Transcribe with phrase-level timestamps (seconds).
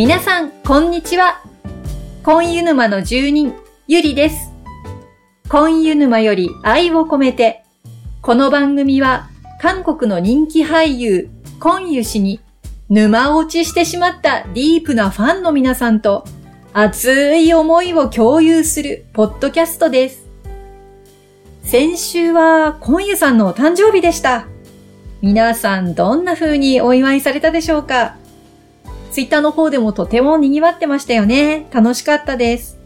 [0.00, 1.42] 皆さん、こんにちは。
[2.24, 3.52] コンユ沼の住人、
[3.86, 4.50] ゆりです。
[5.50, 7.64] コンユ沼より愛を込めて、
[8.22, 9.28] この番組は、
[9.60, 11.28] 韓国の人気俳優、
[11.60, 12.40] コンユ氏に、
[12.88, 16.24] 沼落ちしてしまったディープなファンの皆さんと、
[16.72, 20.24] 熱い思いを共有するポッドキャストです。
[21.62, 24.46] 先週は、コンユさんのお誕生日でした。
[25.20, 28.16] 皆さん、どんな風にお祝いされたでしょうか？
[29.10, 31.66] ツイッターの方でもとても賑わってましたよね。
[31.72, 32.78] 楽しかったです。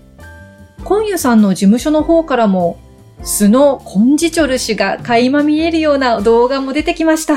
[0.84, 2.78] コンユさんの事務所の方からも、
[3.22, 7.36] 素のコンジチョル氏が垣間見えるような動画も出てきました。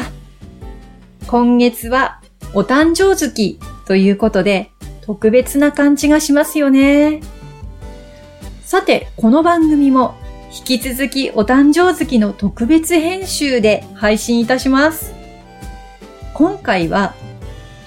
[1.27, 2.21] 今月は
[2.53, 7.21] お誕生月ということで、特別な感じがしますよね。
[8.63, 10.15] さて、この番組も
[10.57, 15.13] 引き続きお誕生月の特別編集で配信いたします。
[16.33, 17.15] 今回は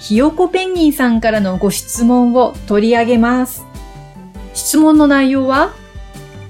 [0.00, 3.66] ひよこペンギンさんからのご質問を取り上げます。
[4.54, 5.74] 質問の内容は、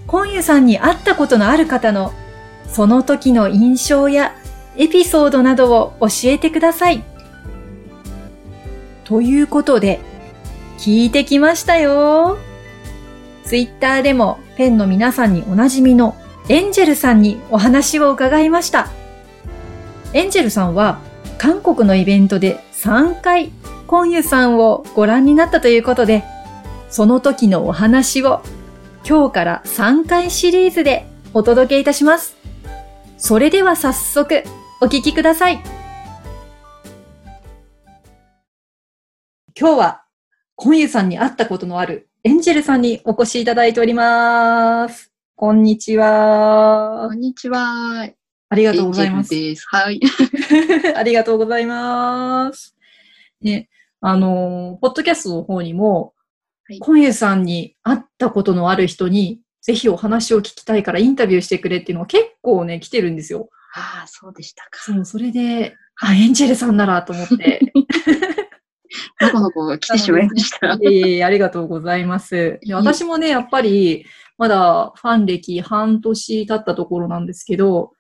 [0.06, 2.12] コンユさんに会ったことのある方の、
[2.69, 4.34] その時の印象や
[4.77, 7.03] エピソードなどを教えてください。
[9.05, 9.98] ということで、
[10.78, 12.39] 聞いてきましたよ。
[13.45, 16.15] ツイッターでもペンの皆さんにおなじみの
[16.48, 18.89] エンジェルさんにお話を伺いました。
[20.12, 21.01] エンジェルさんは
[21.41, 23.51] 韓国のイベントで3回
[23.87, 26.23] コンユさんをご覧になったということで、
[26.91, 28.43] その時のお話を
[29.09, 32.37] 今日から3回シリーズでお届けいたします。
[33.17, 34.45] それでは早速
[34.83, 35.63] お聞きください。
[39.59, 40.05] 今日は
[40.57, 45.11] コンユさんに会ったことのあるエンジェルさんにお越しいただいております。
[45.37, 47.15] こんにちはこ。
[47.15, 48.11] んにちは。
[48.51, 49.33] ありがとうございます。
[49.69, 50.01] はい。
[50.97, 52.77] ありがとうございます。
[53.41, 56.15] ね、あの、ポッドキャストの方にも、
[56.65, 63.49] はいコンユさんに会ったことのある人に、ぜひお話を聞きたいからインタビューしてくれっていうのが結構ね、来てるんですよ。
[63.75, 64.81] ああ、そうでしたか。
[64.81, 67.61] そう、それで、あ、エンジェルさんならと思って。
[69.21, 70.75] のこのこ来てしまいました。
[70.82, 72.61] いえいえ、ありがとうございます。
[72.62, 74.06] で私もね、やっぱり、
[74.38, 78.00] まだファン歴半年経ったところなんですけど、はい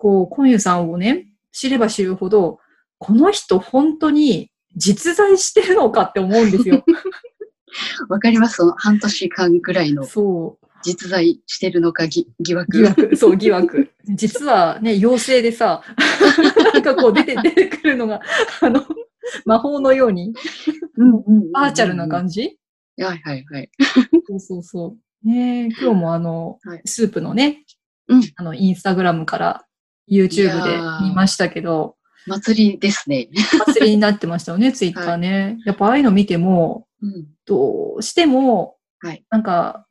[0.00, 2.58] こう、コンユさんをね、知れば知るほど、
[2.98, 6.82] この人本当に実在してるのかって思うんですよ。
[8.08, 10.66] わかりますその半年間ぐらいのそう。
[10.82, 12.78] 実在してるのかぎ疑惑。
[12.78, 13.90] 疑惑、そう、疑惑。
[14.08, 15.82] 実はね、妖精でさ、
[16.72, 18.22] なんかこう出て、出てくるのが、
[18.62, 18.82] あの、
[19.44, 20.32] 魔法のように、
[20.96, 22.58] うんうんうんバーチャルな感じ、
[22.96, 23.04] じ。
[23.04, 23.70] はいはいはい。
[24.26, 25.28] そうそうそう。
[25.28, 27.64] ねえ今日もあの、はいスープのね、
[28.08, 29.66] うんあの、インスタグラムから
[30.10, 33.28] YouTube でー見ましたけど、祭りですね。
[33.66, 35.58] 祭りになってましたよね、 ツイッターね。
[35.64, 37.26] やっぱああいうの見ても、うん。
[37.46, 39.86] どうしても、はいなんか、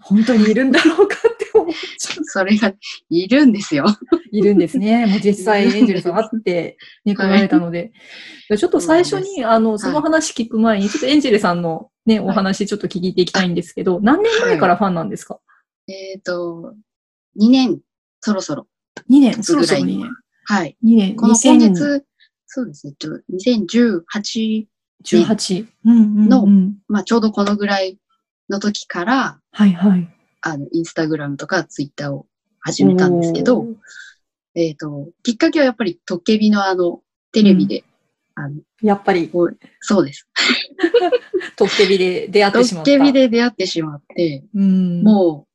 [0.00, 2.24] 本当にいるんだろうかって思っちゃう。
[2.26, 2.72] それが
[3.08, 3.86] いるんですよ。
[4.30, 5.06] いるんですね。
[5.06, 7.92] もう実際エンジェルさん会って、ね、来られたので。
[8.56, 15.40] ちょっと最初に、あの、その話聞く前に、ちょっとエンジェルさんのね、お話ちょっと聞いていきたいんですけど、何年前からファンなんですか？
[15.88, 16.74] えっと、
[17.40, 17.80] 2年、
[18.20, 18.66] そろそろ。
[19.10, 20.10] ?2 年、そろそろ2ぐらいに年。
[20.44, 20.76] はい。
[20.84, 22.04] 2年、この今2018月、
[22.46, 22.94] そうですね。
[22.98, 24.66] ちょ2018、
[25.84, 26.46] うんうんうん、の
[26.88, 27.98] まあちょうどこのぐらい
[28.48, 30.08] の時から、はいはい。
[30.40, 32.26] あの、インスタグラムとかツイッターを
[32.60, 33.66] 始めたんですけど
[34.54, 37.00] えっ、と、きっかけはやっぱりトッケビのあの、
[37.32, 37.84] テレビで、
[38.36, 39.30] あの、やっぱり、
[39.80, 40.28] そうです。
[41.56, 42.90] トッケビで出会っトてしまった。
[42.90, 45.02] ッケビで出会ってしまって、うん。
[45.02, 45.48] も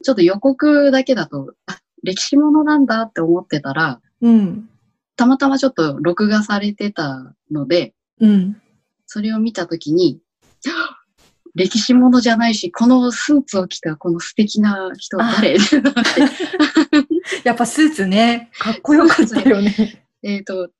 [0.00, 4.68] う、ちょっと予告だけだと、あ、歴史ものなんだって思ってたら、うん。
[5.16, 8.60] たまたまちょっと録画されてたので、うん。
[9.06, 10.20] それを見たときに、
[11.54, 15.56] 歴史ものじゃないし、このスーツを着たこの素敵な人誰？
[17.44, 20.04] やっぱスーツね、かっこよかったよね。
[20.22, 20.70] えっと、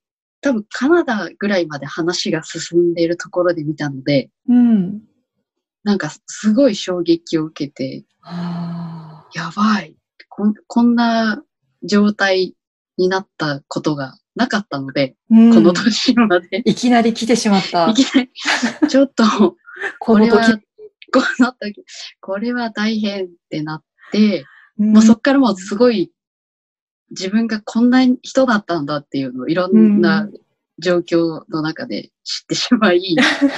[0.40, 5.02] 多分カナダぐらいまで話が進んでいるところで見たので、うん。
[5.82, 9.97] なんかすごい衝撃を受けて、はあやばい。
[10.38, 11.42] こんこんな
[11.82, 12.54] 状態
[12.96, 16.62] になったことがなかったので、うんこの年まで。
[16.64, 17.94] いきなり来てしまったい。
[17.94, 18.30] きなり、
[18.88, 19.24] ちょっと、
[19.98, 20.62] これは、時。
[21.12, 21.84] この時、
[22.20, 23.82] これは大変ってなっ
[24.12, 24.44] て、
[24.76, 26.12] ももうそっからもうすごい、
[27.10, 30.28] 自分がこんな人だったんだっていうのをいろんな
[30.78, 33.16] 状況の中で知ってしまい、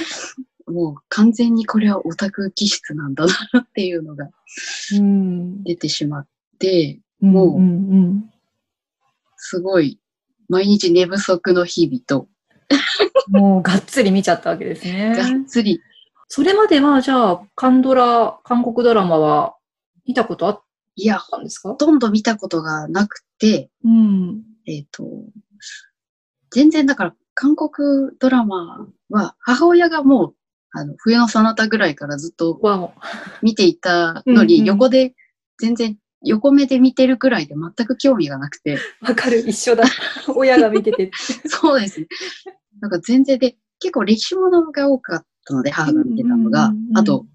[0.65, 4.31] もう完全にこれはオタク気質なんだなっていうのが
[4.95, 5.63] うん。
[5.63, 6.27] 出てしまっ
[6.61, 8.23] て、ももう。
[9.37, 9.99] すごい
[10.49, 12.27] 毎日寝不足の日々と、
[13.29, 15.15] もうがっつり見ちゃったわけですね。
[15.15, 15.79] がっつり。
[16.27, 19.55] それまでは、じゃあ、韓ドラ、韓国ドラマは
[20.07, 20.63] 見たことあっ
[20.95, 21.69] いや、たんですか？
[21.69, 24.43] ほとんど見たことがなくて、うん。
[24.67, 25.03] えっ、と、
[26.51, 30.35] 全然だから韓国ドラマは母親がもう、
[30.73, 32.59] あの、冬のそなたぐらいからずっと。
[33.41, 35.15] 見ていたのに、横で
[35.59, 39.83] 全然横目で見てるくらいで全く興味がなくて、わかる、一緒だ。
[40.35, 41.11] 親が見てて。
[41.45, 42.07] そうですね。
[42.79, 47.25] なんか全然で、結構歴史ものが多かったので、母が見てたのがあと、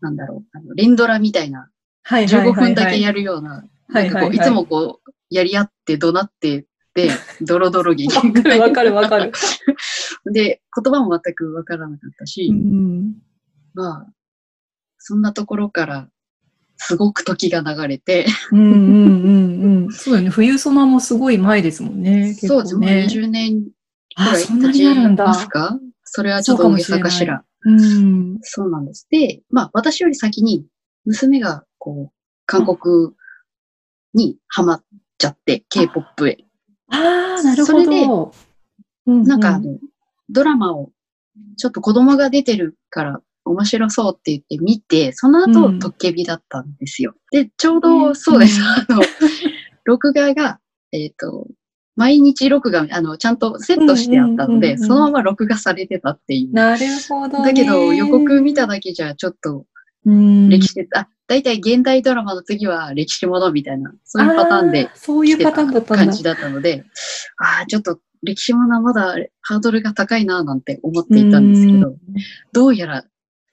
[0.00, 1.70] なんだろう、あの連ドラみたいな、
[2.02, 2.54] はいはい15はい、はい。
[2.54, 7.08] 分だけやるような、はなんかこう、いつもこう、やり合って怒鳴ってで、
[7.42, 9.32] ドロドロ劇わかるわかるわかる。
[10.32, 13.16] で、言葉も全くわからなかったし、うん。
[13.74, 14.06] まあ、
[14.98, 16.09] そんなところから、
[16.82, 19.92] すごく時が流れて、うんうんうんうん。
[19.92, 20.30] そうよね。
[20.30, 22.28] 冬ソナもすごい前ですもんね。
[22.28, 23.06] 結そうです、ね。
[23.06, 23.70] 20年く
[24.16, 25.34] あ、らいそんな経ちになるんだま。
[25.34, 27.44] すかそれはちょっと大げさかしら。
[27.66, 28.38] うん。
[28.40, 29.06] そうなんです。
[29.10, 30.66] で、まあ、私より先に、
[31.04, 32.12] 娘が、こう、
[32.46, 33.10] 韓国
[34.14, 34.84] にハマっ
[35.18, 36.38] ちゃって、K-POP へ。
[36.88, 38.32] ああ、なるほそれでど。
[39.06, 39.78] うなんか、あの、
[40.30, 40.92] ドラマを、
[41.58, 47.14] ちょっと子供が出てるから、面白そうって言って見て、その後、うんトッケビだったんですよ。
[47.32, 48.60] で、ちょうど、そうです。
[48.60, 49.02] うんあの、
[49.84, 50.60] 録画が、
[50.92, 51.46] えっ、と、
[51.96, 56.52] 毎日録画、あの、ちゃんとセットしてあったので、うんうんうんうんそのまま録画されてたっていう。
[56.52, 57.44] なるほど、ね。
[57.44, 59.66] だけど、予告見ただけじゃ、ちょっと、
[60.06, 65.94] うん歴史、あ、だいたい現代ドラマの次は歴史ものみたいな、そういうパターンであーそういうパターンだった。
[65.94, 66.84] 感じだったので、
[67.36, 71.94] ああ、ちょっと歴史ものはまだハードルが高いななんて思っていたんですけど、
[72.52, 73.04] どうやら、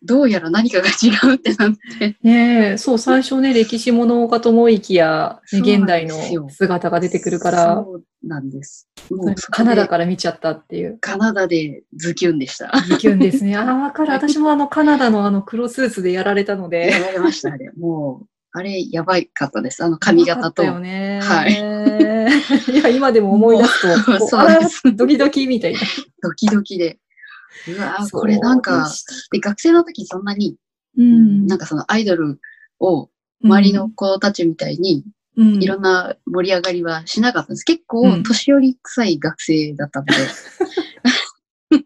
[0.04, 8.88] どうやら何かが違うってなって、ねえ、そう、最初ね、歴史ものかと思いきや、ね現代の姿が出てくるから、そうなんです。
[9.52, 11.00] カナダから見ちゃったっていう。
[11.00, 12.72] カナダでズキュンでした。
[12.88, 13.58] ズキュンですね。
[13.58, 14.12] ああ、わかる。
[14.12, 16.92] 私もあの、カナダのあの、黒スーツでやられたので。
[16.92, 17.72] やられました、あれ。
[17.78, 19.84] もう、あれ、やばいかったです。
[19.84, 20.64] あの髪型と。
[20.64, 21.22] よね。。
[21.22, 21.98] はい
[22.72, 25.80] いや、今でも思い出すと、 そうですドキドキみたいな。
[26.22, 27.00] ドキドキで。
[28.12, 28.90] これなんか、
[29.32, 30.58] で、学生の時そんなに、
[30.98, 31.48] うん。
[31.48, 32.40] なんかそのアイドル
[32.80, 33.10] を
[33.44, 35.04] 周りの子たちみたいに、
[35.36, 37.64] うん、いろんな盛り上がりはしなかったんです。
[37.64, 40.14] 結う構、ん年寄り臭い学生だったので。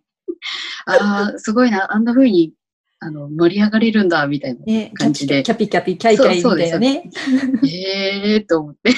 [0.85, 2.53] ああ、すごいな、あんな風に、
[3.00, 4.62] あの、盛り上がれるんだ、みたいな。
[4.94, 7.12] 感じでピキャピキャピ、キャイキャイみたいなね。
[7.65, 8.94] ええーと思って。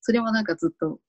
[0.00, 1.00] それもなんかずっと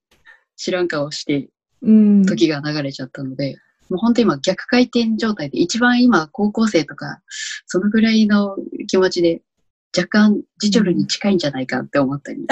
[0.56, 1.50] 知らん顔して、
[1.82, 2.26] うん。
[2.26, 3.58] 時が流れちゃったので、
[3.90, 7.22] もう本当今逆回転状態で、一番今高校生とか、
[7.66, 8.56] そのぐらいの
[8.88, 9.42] 気持ちで、
[9.96, 12.46] 若干ジチョルに近いんじゃないかって思ったり。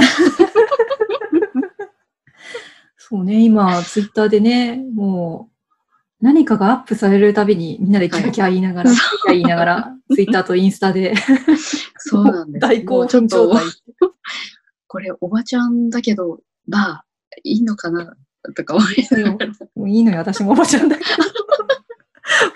[2.97, 5.53] そうね、今、ツイッターでね、もう、
[6.23, 11.13] 何かがアップされるたびに、みんなでキャーキャー言いながら、キャーキャー言いながら、ツイッターとインスタで、
[11.99, 12.61] そうなんです。
[12.61, 13.63] 大興奮状態。
[14.87, 17.05] これおばちゃんだけど、まあ、
[17.43, 18.15] いいのかな
[18.55, 19.51] とか思いながら。
[19.75, 21.09] もういいのよ、私もおばちゃんだけど。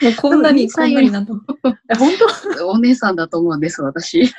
[0.02, 1.42] もうこんなに、こんなになんとも。
[1.90, 2.12] え、本
[2.58, 2.68] 当？
[2.70, 4.34] お姉さんだと思うんです、私。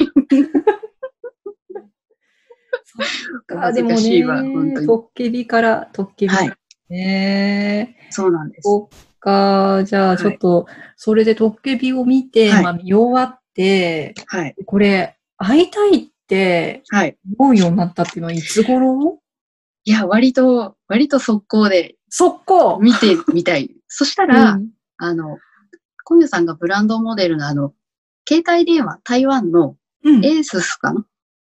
[3.57, 6.53] あ でもね、トッケビから、トッケビはい。
[6.91, 7.97] ね。
[8.11, 8.63] そうなんです。
[8.63, 14.55] そっか、じゃあちょっと、それでトッケビを見て、はいまあ見終わって、はい。
[14.65, 17.17] これ、会いたいってはい。
[17.39, 19.21] 思うようになったっていうのはいつ頃？
[19.85, 22.79] いや、割と、割と速攻で速攻。
[22.81, 23.71] 見てみたい。
[23.89, 24.59] そしたら、
[24.99, 25.39] あの、
[26.05, 27.75] 小宮さんがブランドモデルのあの、
[28.29, 31.05] 携帯電話、台湾のうん、エーススかな、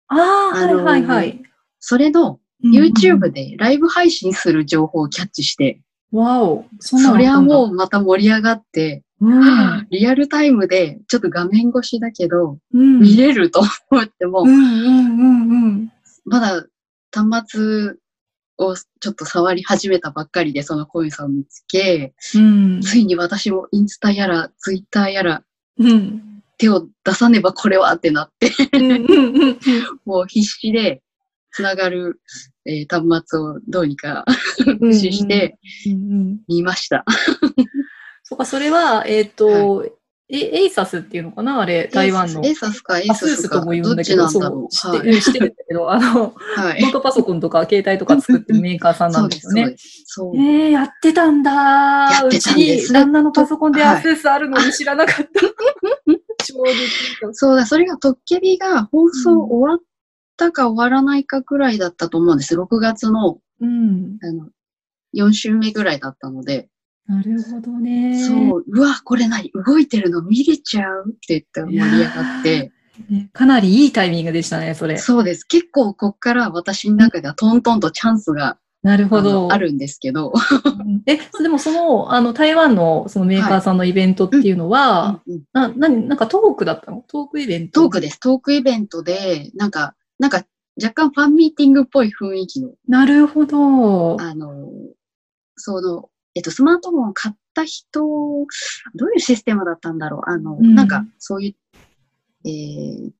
[0.07, 1.17] ああ、あのはいはい。
[1.17, 1.43] はい。
[1.79, 15.91] それのうん YouTube でライブ配信する情報をキャッチして、わお、そそりゃもうまた盛り上がって、うん、リアルタイムでちょっと画面越しだけど、うん、見れると思っても、うんうんうんうん。
[16.25, 16.65] まだ
[17.11, 17.95] 端末
[18.61, 22.81] をちょっと触り始めたばっかりで、その小宮さんを見つけ、うん。
[22.81, 25.43] ついに私もインスタやら、ツイッターやら、
[25.79, 26.43] うん。
[26.57, 28.51] 手を出さねばこれはってなって、
[30.05, 31.01] もう必死で
[31.51, 32.21] つながる、
[32.65, 34.25] えー端末をどうにか
[34.65, 34.79] うん。
[34.79, 35.57] 駆使して。
[36.47, 37.03] 見ました。
[38.23, 39.85] そうか、それは、えっ、と、
[40.33, 41.61] え、エイサスっていうのかな？
[41.61, 42.39] あれ、台湾の。
[42.45, 44.73] エーサスかエーアスーサスかスとも言うんだけど、なんだろう？
[44.73, 45.21] そう、知って,、はい。
[45.21, 49.75] 知ってるんだけど、あの、はいノートパソコンとか携帯とか作ってるメーカーさんなんです、よね。
[50.05, 50.31] そう。
[50.31, 50.35] そう。
[50.37, 55.41] えー、やってたんだやってたんですうちに旦那のパソコンではいアクセスあるのに知らなかった。
[56.45, 59.79] 衝撃そうだ、それがトッケビが放送終わっ
[60.37, 62.55] たか終わらないかくらいだったと思うんです。
[62.57, 64.17] 6月のうん。
[64.23, 64.49] あの
[65.13, 66.69] 4週目ぐらいだったので、
[67.07, 68.23] なるほどね。
[68.25, 69.51] そう、うわ、これ何？
[69.65, 72.71] 動いてるの見れちゃうって言って盛り上がって。
[73.09, 74.97] ねかなりいいタイミングでしたね、それ。
[74.97, 75.43] そうです。
[75.43, 79.47] 結構こっから私の中ではトントンとチャンスがなるほあど。
[79.47, 80.31] のあるんですけど。
[80.31, 87.03] うんえ、でもその、あの、台湾のそのメーカーさんのイベントっていうのは、うんうんな、なに、なんかトークだったの？
[87.07, 87.81] トークイベント？
[87.81, 88.19] トークです。
[88.19, 90.45] トークイベントで、なんか、なんか
[90.81, 94.19] 若干ファンミーティングっぽい雰囲気の、なるほど。
[94.21, 94.67] あの、
[95.55, 100.29] その、えっと、スマートフォンを買った人、どういうシステムだったんだろう？
[100.29, 100.75] あの、うん。
[100.75, 101.55] なんか、そうい
[102.45, 103.11] う、えー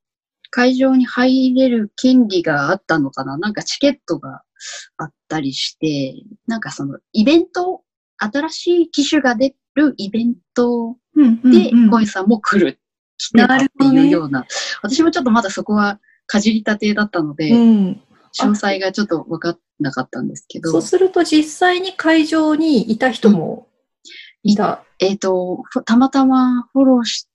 [0.53, 3.38] 会場に入れる権利があったのかな？
[3.38, 4.41] なんかチケットが
[4.98, 6.13] あったりして、
[6.46, 7.84] なんかそのイベント、
[8.18, 11.22] 新しい機種が出るイベントで、
[11.72, 12.82] うんコインさんも来る、
[13.18, 14.46] 来てたっていうような、
[14.82, 18.01] 私もちょっとまだそこはかじりたてだったので、うん。
[18.38, 23.67] 詳細がちょっと分かんなかったんですけどそう、すると実際に会場にいた人も
[24.43, 24.83] いた。
[25.00, 27.27] えっ、と、ふたまたまフォローし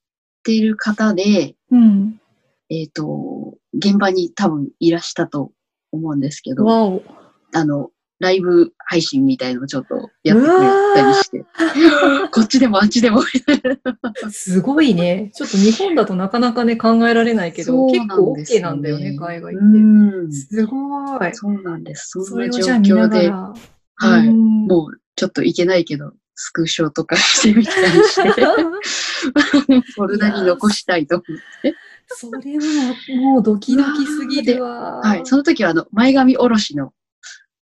[0.43, 2.21] ている方で、うん。
[2.69, 5.53] えっ、と、現場に多分いらしたと
[5.93, 6.65] 思うんですけど。
[7.53, 11.45] あの、ライブ配信みたいのをちょっとやってくれたりして、
[12.33, 13.23] こっちでもあっちでも。
[14.31, 15.31] すごいね。
[15.35, 19.63] ちょっと日本だとなかなかね、考えられないけど、そう結構 OK なんだよね、海外って。
[19.63, 20.33] うん。
[20.33, 21.35] すごい。
[21.35, 22.09] そうなんです。
[22.11, 23.31] そそれをんな状況で。
[23.99, 24.27] はい。
[24.29, 28.29] うんもうちょっといけないけど、スクショとかしてみたりして、
[29.95, 31.75] フォルダに残したいと思って。
[32.09, 35.01] それはもうドキドキすぎるわ。
[35.01, 35.23] はい。
[35.25, 36.93] その時は、あの、前髪おろしの、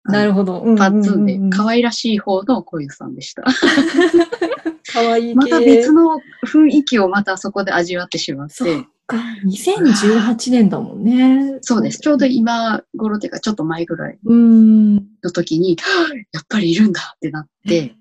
[0.05, 0.61] なるほど。
[0.61, 3.43] うんパッツンで可愛らしい方の小湯さんでした。
[3.43, 5.35] かわいい系。
[5.35, 9.17] また別の雰囲気をまたそこで味わってしまっそてっ、か。
[9.45, 11.57] 2018年だもんね。
[11.61, 11.99] そうです。
[11.99, 14.95] ちょうど今頃っていうか、ちょっと前ぐらいうん。
[14.95, 15.77] の時に、
[16.31, 17.95] やっぱりいるんだってなって、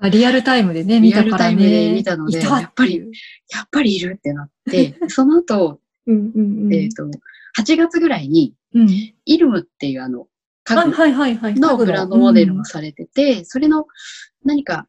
[0.00, 1.30] あリアルタイムでね、 見たからね。
[1.30, 2.98] リアルタイムで見たのでやっぱり
[3.50, 5.80] やっぱりいるってなって、 その後。
[6.06, 7.04] えっ、と、
[7.56, 8.88] 8月ぐらいに、うん。
[9.24, 10.26] イルムっていうあの、
[10.64, 11.54] 家はい具はいはいはい。
[11.54, 13.86] のブランドモデルもされてて、それの
[14.44, 14.86] 何か、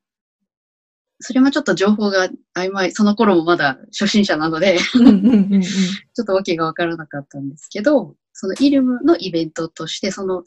[1.20, 4.78] それもちょっと情報が曖昧、その頃もまだ初心者なので。
[4.78, 10.44] ちょっとわけがわからなかったんですけど、そのイルムのイベントとして、その、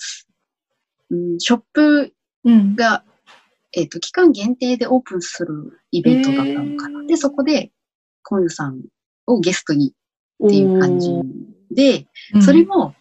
[1.11, 2.13] うん、ショップ
[2.45, 2.77] うん。
[2.77, 3.05] が、
[3.73, 7.05] えっ、と、期間限定でオープンするイベントだったのかな。
[7.05, 7.73] で、そこで、
[8.23, 8.83] コンユさん
[9.27, 9.95] をゲストに
[10.45, 11.11] っていう感じ
[11.71, 12.07] で、
[12.41, 12.95] それ、も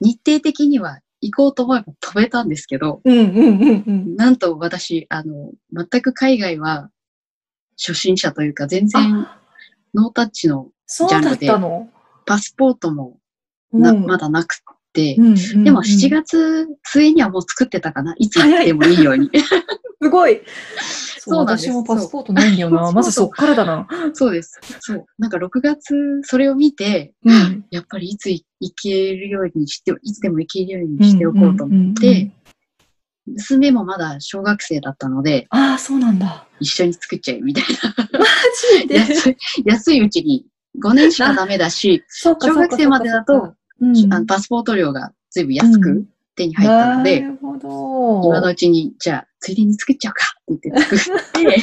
[0.00, 4.16] 日程的には行こうと思えば飛べたんですけど、うんうんうんうん。
[4.16, 6.90] なんと私、あの、全く海外は
[7.76, 9.40] 初心者というか、全然あ、
[9.94, 11.88] ノータッチのそうだったの？
[12.24, 13.18] パスポートも
[13.72, 18.14] な、うんまだなくって、でも7月末にはもう作ってたかな。
[18.18, 19.30] いつ行ってもいいように。
[20.02, 20.40] すごい。
[21.18, 22.92] そうそうなんです私もパスポートないんだよな。
[22.92, 23.88] まずそっからだな。
[24.12, 24.60] そうです。
[24.80, 25.06] そう。
[25.18, 27.66] なんか6月、それを見て、うん。
[27.70, 28.44] やっぱりいつ行
[28.80, 32.30] けるようにして、いつでも行けるようにしておこうと思って、
[33.26, 36.46] 娘もまだ小学生だったので、ああ、そうなんだ。
[36.60, 37.68] 一緒に作っちゃえ、みたいマ
[38.78, 38.94] ジな。
[38.94, 38.96] で？
[38.96, 40.46] 安い、安いうちに
[40.82, 47.24] 5年しかダメだし、小学生までだと、そうんあのパスポート料がずいぶん安く手に入ったので。
[47.68, 51.56] 今のうちに、じゃあ、ついでに作っちゃおうかって言って作って、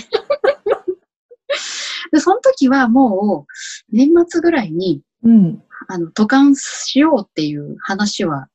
[2.12, 3.48] で、その時はも
[3.91, 5.63] う、年末ぐらいに、うん。
[5.88, 8.48] あの、渡韓しようっていう話は、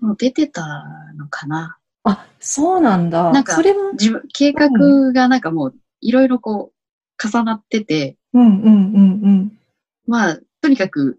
[0.00, 0.84] もう出てた
[1.16, 1.78] のかな。
[2.04, 3.30] あ、そうなんだ。
[3.32, 4.68] なんかそれは、自分、計画
[5.12, 8.70] がなんかもう、いろいろこう、重なってて、うんうんうんう
[9.28, 9.58] ん。
[10.06, 11.18] まあ、とにかく、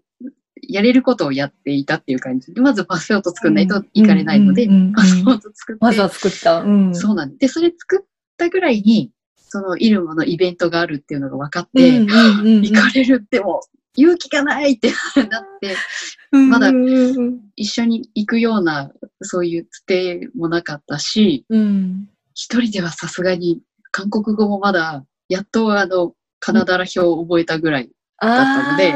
[0.68, 6.60] やれることをやっていたっていう感じで、まずパスポート作んないといかれないのでパスポート作って、まずは作った。
[6.60, 6.94] うん。
[6.94, 7.38] そうなんです。
[7.40, 9.10] で、それ作ったぐらいに、
[9.52, 13.60] そのイルマのイベントがあるっていうのが分かっうんて、うんうんうん行かれるっても、
[13.94, 14.90] 勇気がないって
[15.28, 15.76] なって、
[16.30, 16.70] まだ
[17.54, 18.90] 一緒に行くような、
[19.20, 22.08] そういうつてもなかったし、うん。
[22.34, 28.94] 一人ではさすがに、韓国語もまだ、やっとあの、カナダラ表を覚えたぐらいだったので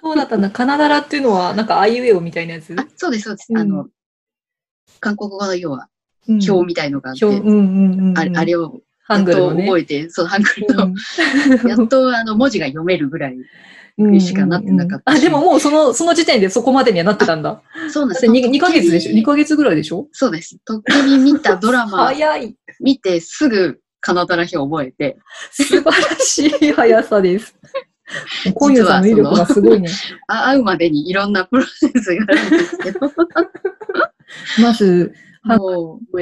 [0.00, 0.50] そうだったんだ。
[0.52, 2.72] カナダラっていうのは、なんかアイウェオみたいなやつ？
[2.78, 3.48] あ、そうです、そうです。
[3.50, 3.88] うんあの、
[5.00, 5.88] 韓国語の要は、
[6.28, 8.18] うん表みたいのがあって、表、うんうんうんうん。
[8.18, 9.64] あれあれをハングルのね。
[9.66, 10.94] 覚えて、そう、ハングルの、うん
[11.68, 13.36] やっとあの文字が読めるぐらい。
[13.98, 17.62] うんしかなってなかったしあ、でももうその、その時点でそこまでにはなってたんだ。
[17.88, 18.26] そうなんです。
[18.26, 20.06] だって 2, 2ヶ月でしょ ?2 ヶヶ月ぐらいでしょ？
[20.12, 20.58] そうです。
[20.66, 22.54] とっくに見たドラマ 早い。
[22.80, 25.16] 見てすぐカナダラ表覚えて、
[25.50, 27.56] 素晴らしい速さです。
[28.54, 29.88] 今夜さんの威力がすごいね。
[30.28, 33.00] あ会うまでにいろんなプロセスがあるんですけど、
[34.62, 36.16] まず、はいもう、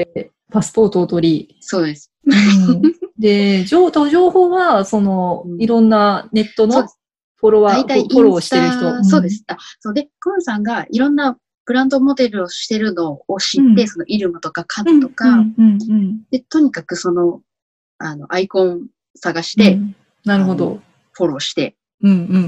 [0.53, 2.14] パスポートを取り、そうです。
[2.27, 2.83] うん、
[3.19, 6.87] で、情情報は、その、うんいろんなネットの
[7.37, 8.81] フォロワー、フォローしてる人。
[8.81, 9.31] タ、そうで。
[9.31, 9.45] す。
[9.49, 17.41] あ、そうで、コンさんがいろんなブランドモデルをしてるのを知って、うんそのイルムとかカうんンとか、うんうんうんで、とにかくその、
[17.99, 20.81] あの、アイコン探しうて、んなるほど。
[21.13, 22.41] フォローして、うんうんうんう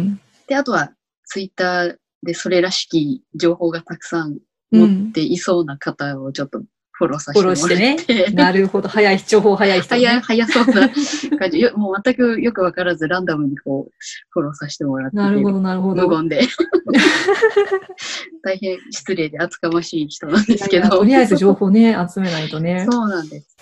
[0.00, 0.20] ん。
[0.46, 0.92] で、あとは、
[1.24, 4.38] ツイッターでそれらしき情報がたくさん
[4.72, 6.62] 持っていそうな方をちょっと
[7.00, 8.32] フォローさせフォてもらっローしてて、ね。
[8.36, 8.88] なるほど。
[8.90, 10.04] 早い、情報早い人、ね。
[10.04, 10.90] 早い、早そうな
[11.38, 11.58] 感じ。
[11.60, 13.92] よもう全くよくわからずランダムにこう、
[14.28, 16.06] フォローさせてもらっててなるほど、なるほど。
[16.06, 16.42] 無言で。
[18.44, 20.76] 大変失礼で厚かましい人なんですけど。
[20.76, 22.86] いやいやとりあえず情報ね、集めないとね。
[22.90, 23.56] そうなんです。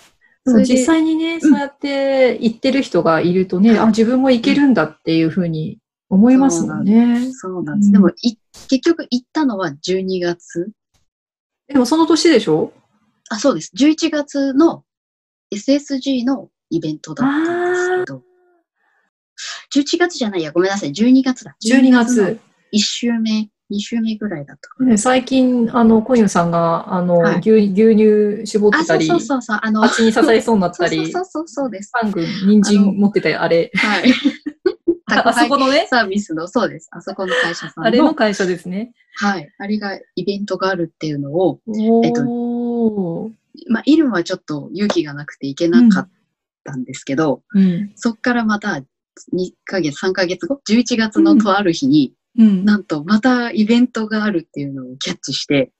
[0.65, 5.79] 実際にね、そうやって言ってる人がいるとね、あ、自分もいけるんだっていうふうに
[6.09, 7.31] 思いますもんね。
[7.31, 7.87] そうなんです。
[7.87, 10.69] うんでも、い結局行ったのは12月。
[11.67, 12.73] でもその年でしょ？
[13.29, 13.71] あ、そうです。
[13.77, 14.83] 11月の
[15.53, 18.23] SSG のイベントだったんですけど。
[19.73, 20.91] 11月じゃないや、ごめんなさい。
[20.91, 21.55] 12月だ。
[21.65, 22.39] ?12 の月。
[22.73, 24.89] 1週目、2週目ぐらいだったかな。
[24.91, 29.59] ね最近、あの、コユさんが、あの、はい牛牛乳絞ってあ、そうたり、そうそうそう。
[29.61, 31.91] あの、蜂に刺されそうになったり、 そうそうそうです。
[31.91, 33.71] パン君、人参持ってたよ、あれ。
[33.75, 34.13] はい。
[35.11, 36.87] あそこのね、サービスの、そうです。
[36.91, 37.87] あそこの会社さんの。
[37.87, 38.91] あれの会社ですね。
[39.15, 39.49] はい。
[39.57, 41.59] あれがイベントがあるっていうのを、
[42.03, 42.23] えっと
[42.79, 43.31] おー。
[43.67, 46.09] まあ、イルムはちょっと勇気がなくていけなかっ
[46.63, 47.91] たんですけど、うん。
[47.95, 48.81] そっからまた
[49.33, 52.65] 2ヶ月、3ヶ月後、11月のとある日に、うん。
[52.65, 55.71] なんとまたイベントがあるっていうのをキャッチして、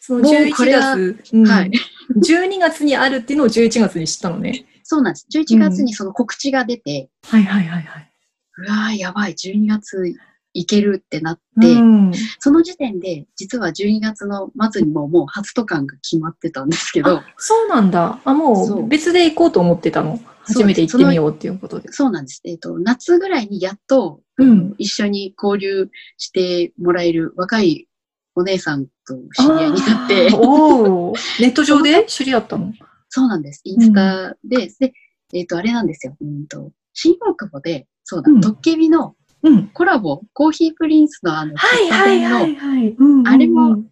[0.00, 1.70] そのもう11これは月、うんはい。
[2.16, 4.66] 12月にあるっていうのを11月に知ったのね。
[4.82, 5.26] そうなんです。
[5.32, 8.10] 11月にその告知が出て、はいはいはいはい。
[8.58, 10.14] うわーやばい、12月
[10.54, 18.20] 行けるってなって、うん、その時点で、実は12月の末にももう初渡韓が決まってたんですけど、そうなんだ。
[18.24, 20.20] あ、もそうう別で行こうと思ってたの？
[20.46, 21.90] 初めて行ってみようっていうことで。
[21.90, 22.40] そうなんです。
[22.44, 27.86] えっ、と、夏ぐらいにやっと、うん一緒に交流してもらえる若い
[28.34, 30.30] お姉さんと知り合いになって
[31.40, 32.04] ネット上で？
[32.06, 32.72] 知り合ったの？
[33.08, 33.60] そうなんです。
[33.64, 34.92] インスタで、で、
[35.32, 36.16] えっ、と、あれなんですよ。
[36.20, 39.68] うんと、新大久保で、そうだ、うんドッケビのうん。
[39.68, 42.88] コラボ、コーヒープリンスのあの、はいはいはいはい。
[42.98, 43.84] うんうんあれも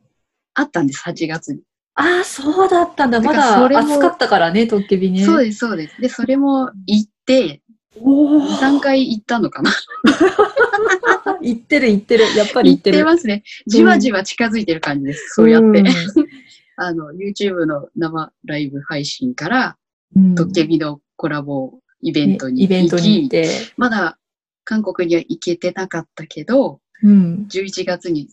[0.54, 1.60] あったんです、8月に。
[1.94, 3.20] ああ、そうだったんだ。
[3.20, 5.24] まだ暑かったからね、トッケビね。
[5.24, 6.00] そうです、そうです。
[6.00, 7.62] で、それも行って、
[8.00, 9.70] お2、3回行ったのかな。
[11.42, 12.24] 行ってる行ってる。
[12.36, 12.98] やっぱり行っ行ってる。
[12.98, 13.42] てますね。
[13.66, 15.34] じわじわ近づいてる感じです。
[15.34, 15.82] そうやって。
[15.82, 15.86] ん
[16.76, 19.76] あの、YouTube の生ライブ配信から、
[20.16, 23.72] うんドッケビのコラボイベントにイベントに行っ行き、て。
[23.76, 24.18] まだ
[24.64, 27.46] 韓国には行けてなかったけど、うん。
[27.50, 28.28] 11月に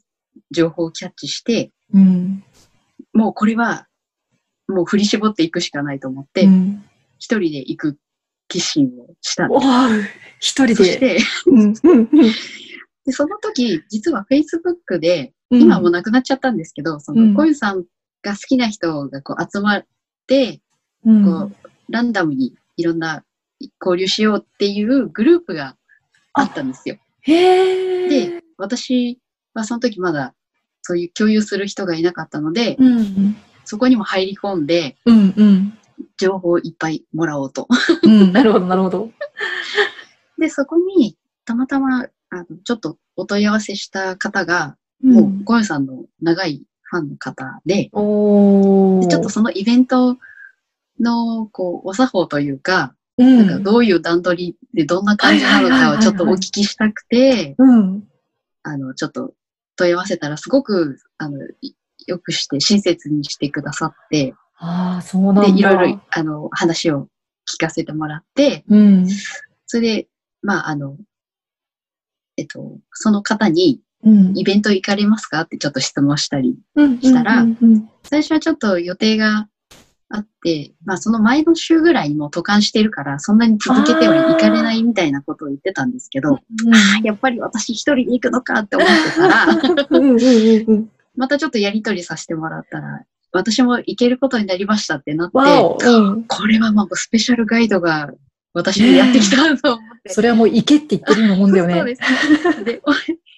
[0.52, 2.44] 情報をキャッチして、うん。
[3.14, 3.88] もうこれは、
[4.68, 6.84] もう振り絞っていくしかないと思って、うん
[7.22, 7.98] 一人で行く
[8.48, 10.04] 決心をしたんでおー
[10.40, 10.76] 一人す。
[10.76, 11.00] そしで。
[11.00, 11.20] て、
[13.06, 17.84] でその時、実は Facebook で、うん今もうなくなっちゃったんですけど、そうんの、コユさん
[18.22, 19.86] が好きな人がこう集まっ
[20.28, 20.62] て、
[21.04, 21.54] うんこう、
[21.90, 23.24] ランダムにいろんな
[23.84, 25.76] 交流しようっていうグループが
[26.40, 26.98] あったんですよ。
[27.26, 29.20] で、私
[29.54, 30.34] はその時まだ
[30.82, 35.74] そういう共有する人がいなかったので、うんそこにも入り込んで、うんうん
[36.18, 37.68] 情報をいっぱいもらおうと。
[38.04, 38.32] うん。
[38.32, 39.10] なるほど、なるほど。
[40.38, 50.18] で、そこにたまたま、あの、ちょっとお問い合わせした方が、うんもう、ゴヨさんの長いファンの方で、でちょっとそのイベント
[51.00, 58.04] の、こう、お作法というか、うんなんかどういう段取りでどんな感じなのかをちょっとお聞きしたくて、うん。
[58.64, 59.34] あの、ちょっと
[59.76, 61.76] 問い合わせたらすごく、あの、い
[62.08, 65.42] よくして、親切にしてくださって、ああ、そうなんだ。
[65.44, 67.08] で、いろいろ、あの、話を
[67.50, 69.08] 聞かせてもらって、うん。
[69.68, 70.08] それで、
[70.42, 70.98] まあ、あの、
[72.38, 74.38] えっと、その方に、うん。
[74.38, 75.42] イベント行かれますか？
[75.42, 77.46] ってちょっと質問したり、うんしたら
[78.04, 79.50] 最初はちょっと予定が
[80.12, 86.40] あって、まあ、その前の週ぐらいにもう渡韓してるから、そんなに続けては行かれないみたいなことを言ってたんですけど、あ
[86.98, 89.46] あ、やっぱり私一人で行くのかって思ってたら、
[89.92, 90.90] うんうんうんうん。
[91.16, 95.38] またちょっとやりとりさせてもらったら、私も行けることになりましたってなって。
[95.88, 98.12] うんこれはもうスペシャルガイドが
[98.54, 100.10] 私にやってきたと思って。
[100.10, 101.76] それはもう行けって言ってるようなもんだよね。
[101.78, 102.64] そうです。
[102.64, 102.92] で、お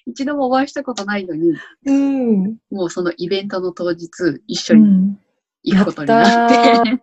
[0.06, 1.54] 一度もお会いしたことないのに、
[1.84, 2.56] うん。
[2.70, 4.08] もうそのイベントの当日
[4.46, 5.18] 一緒にうん。
[5.64, 7.02] 行くことになって、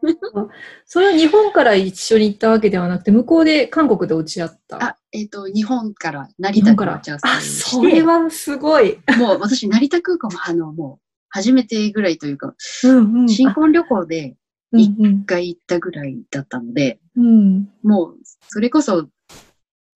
[0.85, 4.83] それは日本から一緒に行ったわけではなくて、向こうで韓国で落ち合った。
[4.83, 6.93] あ、えっ、と、日本から成田から。
[6.93, 8.99] 待ち合わせあ、それはすごい。
[9.17, 13.29] もう私成田空港もあの、もう初めてぐらいというか、うんうん。
[13.29, 14.35] 新婚旅行で
[14.73, 14.93] 一
[15.25, 17.69] 回行ったぐらいだったので、うん。
[17.81, 18.17] もう、
[18.49, 19.07] それこそ、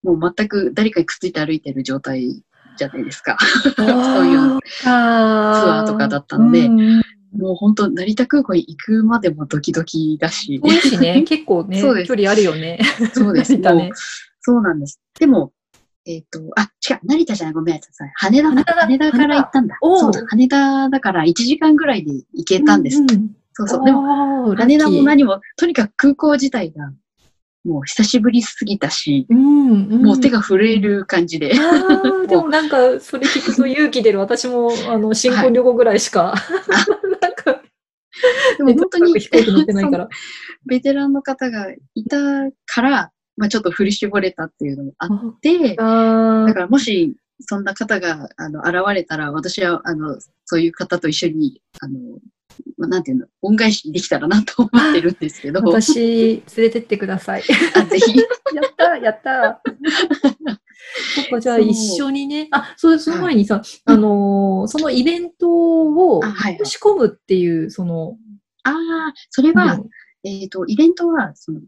[0.03, 2.43] もう全く誰かにくっついて歩いてる状態
[2.77, 3.37] じゃないですか。
[3.75, 7.03] そういうツアアーとかだったのでうん
[7.35, 10.61] もう本当、成田空港に行くまでもドキドキだし。
[10.63, 12.79] 遠いしね、 結構ね、そうです距離あるよね。
[13.13, 13.57] そうです。
[13.57, 13.91] ね
[14.41, 14.99] そうなんです。
[15.19, 15.53] でも、
[16.05, 18.11] えっ、と、あ、違う、成田じゃない、ごめんなさい。
[18.15, 19.77] 羽田だ、羽田だ羽田から行ったんだ。
[19.81, 22.99] そうだ、羽田だから1時間ぐらいで行けたんです。
[22.99, 23.85] うんうんそうそう。
[23.85, 26.91] でも、も羽田も何も、とにかく空港自体が、
[27.63, 31.53] もう久しぶりすぎたし、うんうんもう手が震える感じで。
[32.27, 34.19] でもなんか、それ聞くと勇気出る。
[34.19, 36.33] 私も、あの、新婚旅行ぐらいしか、
[36.69, 36.99] なんか、
[38.57, 40.09] でも本当に、飛行機乗ってないから。
[40.65, 42.17] ベテランの方がいた
[42.65, 51.99] から、まあちょっと振り絞れたっていうのもあって、あだからもし、そんな方が、あの、現れたら、私は、あの、そういう方と一緒に、あの、
[52.77, 57.43] まあなんていうの、恩返しできたらなと思ってるんですけど、私、連れてってください。
[57.75, 58.23] あぜひ、や
[58.61, 59.61] ったやった。
[61.15, 66.65] そっか、じゃあ一緒にね、あ、そう、その前にさ、あのーそのイベントをあ、はい、はい。
[66.65, 66.71] 申。
[66.71, 68.17] し込むっていう、その、
[68.63, 69.79] ああ、それは、
[70.23, 71.59] えっ、と、イベントは、その、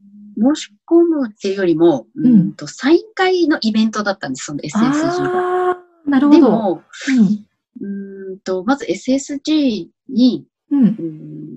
[0.55, 2.25] 申し込むっていうよりも、ん。
[2.25, 5.69] うんと、サイン会のイベントだったんです、その SSG が。
[5.69, 6.39] ああ、なるほど。
[6.39, 7.45] でも、うん。
[7.81, 10.83] うーんと、まず SSG に、うん。
[10.83, 11.03] うー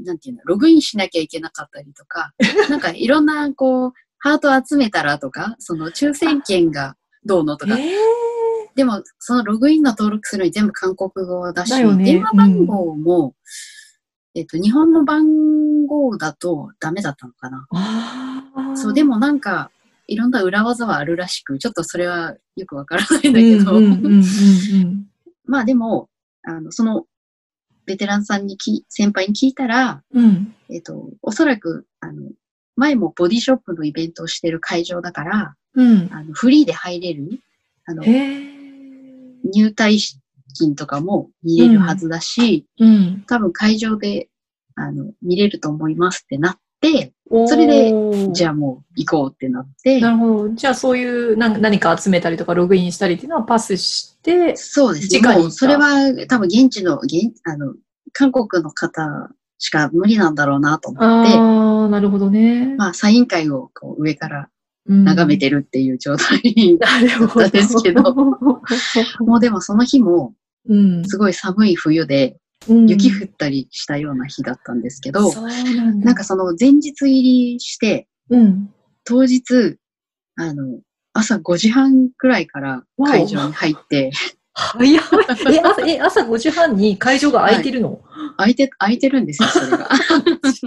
[0.03, 2.33] ん、なんていうの、ログインしなきゃいけなかったりとか、
[2.69, 7.95] なんかいろんな、こう、ハート集めたらとか、その抽選券がどうのとか、え
[8.75, 12.05] でも、そのログインの登録するのに全部韓国語だし、だよね。
[12.05, 13.35] 電話番号も、
[14.39, 17.67] えっと、日本の番号だとダメだったのかな。
[17.73, 18.77] ああ。
[18.77, 19.73] そう、でもなんか、
[20.07, 23.81] いろんな裏技はあるらしく、ちょっとそれはよくわからないんだけど、
[25.45, 26.09] まあでも、
[26.45, 27.05] あの、その、
[27.85, 30.55] ベテランさんにき、先輩に聞いたら、うん。
[30.71, 32.31] えっと、おそらく、あの、
[32.77, 36.09] 前もボディショップのイベントをしてる会場だから、うん。
[36.13, 37.41] あの、フリーで入れる、
[37.87, 38.05] あの。
[38.05, 39.99] 入退
[40.59, 43.25] 金とかも見れるはずだし、うん。
[43.27, 44.29] 多分会場で、
[44.75, 47.13] あの、見れると思いますってなって、
[47.47, 50.55] それでじゃあもう行こうってなってな、るほど。
[50.55, 55.09] じゃあそういう何何か集めたりとかログインしたりっていうのはパスして、そうです。
[55.21, 57.75] 直に行ったもうそれは多分現地の、現あの、
[58.13, 62.75] 韓国の方しか無理なんだろうなと思って、ああ、なるほどね。
[62.77, 64.49] まあ、サイン会をこう上から
[64.89, 67.49] うん眺めてるっていう状態に、なるほど。
[67.49, 68.03] ですけど
[69.21, 70.35] もうでもその日も
[70.67, 71.05] うん。
[71.05, 72.37] すごい寒い冬で
[72.69, 76.07] うん雪降ったりしたような日だったんですけど、そうなんだ。
[76.07, 78.75] なんかその前日入りして、うん。
[79.05, 79.79] 当日、
[80.37, 80.81] あの、
[81.13, 84.11] 朝5時半くらいから会場に入って、
[84.59, 84.97] 早い。
[85.55, 88.01] え、朝、え、朝5時半に会場が空いてるの、
[88.37, 89.89] 空いて、空いてるんですよ、それが。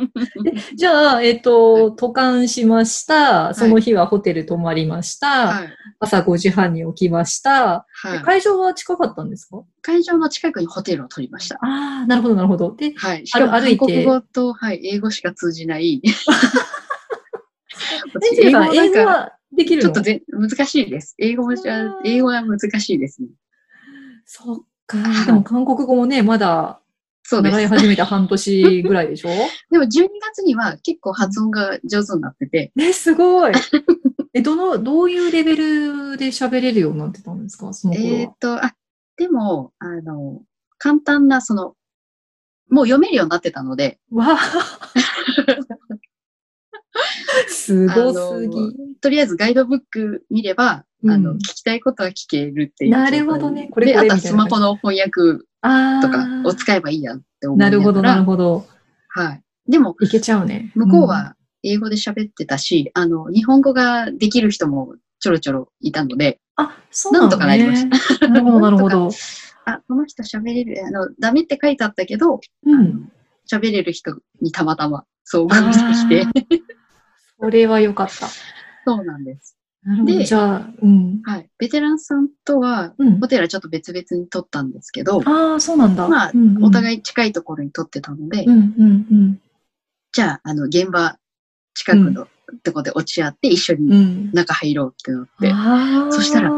[0.76, 3.54] じゃあ、えっ、と、渡韓しました。
[3.54, 5.48] その日はホテル泊まりました。
[5.48, 5.70] はい。
[6.00, 7.86] 朝5時半に起きました。
[7.92, 8.22] はい。
[8.22, 9.62] 会場は近かったんですか？
[9.82, 11.56] 会場の近くにホテルを取りました。
[11.62, 12.74] ああ、なるほど、なるほど。
[12.76, 13.28] で、はい。
[13.28, 16.02] しかも韓国語と、はい、英語しか通じない。
[18.44, 18.58] 英語
[19.06, 19.88] はできるの？
[19.88, 21.16] ちょっとぜ難しいです。
[21.20, 23.28] 英語じゃあー、英語は難しいですね。
[24.34, 25.24] そっかは。
[25.24, 26.80] いでも韓国語もね、まだ
[27.24, 27.68] そうです習い。
[27.68, 29.30] 始めた半年ぐらいでしょ？
[29.70, 29.90] でも12
[30.22, 33.54] 月には結構発音が上手になってて、え、すごい。
[34.34, 37.74] え、どの、どういうレベルで喋れるようになってたんですか？
[37.74, 37.96] その。
[37.96, 38.74] えーっと、あ、
[39.18, 40.42] でも、あの、
[40.78, 41.76] 簡単な、その、
[42.70, 44.38] もう読めるようになってたので、わあ
[47.62, 48.76] すごすぎ。
[49.00, 52.92] とりあえずガイドブック見れば、うんあの、聞きたいことは聞けるっていう。
[52.92, 55.46] なるほどねこれで、あとはスマホの翻訳。
[56.02, 58.44] とかを使えばいいやって思いなるほど、なるほほど。
[58.44, 58.66] ど。
[59.10, 59.44] はい。
[59.68, 60.72] でも、いけちゃうね。
[60.74, 69.10] 向こうは英語で喋ってたし、あの、日本語ができる人もちょろちょろいたので、うん、あ、そうなの、ね、なんとかなりましなるほど、なるほど。
[69.66, 73.12] あ、この人喋れる、あの、ダメって書いてあったけど、うん。
[73.52, 76.26] 喋れる人にたまたま遭遇して
[77.42, 78.28] あ、ーそれは良かった。
[78.86, 79.58] そうなんです。
[80.06, 81.22] でじゃあ、うん。
[81.24, 81.50] はい。
[81.58, 83.28] ベテランさんとは、うんホ。
[83.28, 86.08] テルはちょっと別々に取ったんですけど、ああ、そうなんだ。
[86.08, 89.42] まあうんうん、お互い近いところに取ってたので、うん、うん、うん。
[90.12, 91.18] じゃあ、あの、現場
[91.74, 92.28] 近くの
[92.64, 94.32] とこで落ち合って一緒うにん。
[94.34, 96.52] 中入ろうってなって、あーそしたら、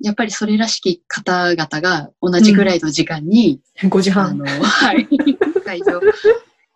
[0.00, 4.38] やっぱりそれらしき方々が同じぐらいの時間に、5時あ半。
[4.38, 5.06] の、はい、
[5.64, 6.00] 会場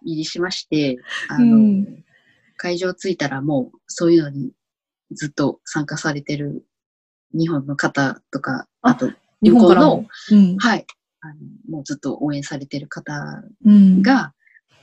[0.05, 2.05] 入りしまして、あの、うん
[2.62, 4.53] 会場着いたらもうそういうのに
[5.11, 6.64] ずっと参加されてる
[7.35, 9.11] 日本の方とか、ああと、
[9.42, 10.07] 日本からも。
[10.31, 10.57] うん。
[10.59, 10.87] はい、
[11.22, 11.35] あの、
[11.68, 14.01] もうずっと応援されてる方うん。
[14.01, 14.33] が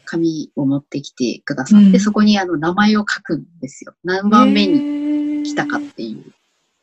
[0.03, 3.93] 紙を持ってきてくださって、うんそこにあの名前を書くんですよ。
[4.03, 6.33] 何番目にに来たかっていう。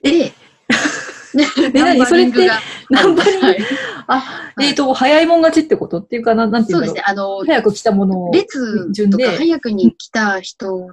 [0.02, 0.32] え
[1.72, 2.48] で、え何それって
[2.90, 3.58] ナンバリングはい
[4.06, 6.94] あ、はいえっ、と、早いもん勝ちってことっていうかな、なんていうんだろう。
[6.94, 7.12] そうですね。
[7.12, 8.32] あの、早く来たものを。
[8.32, 10.88] 列順でとか早くに来た人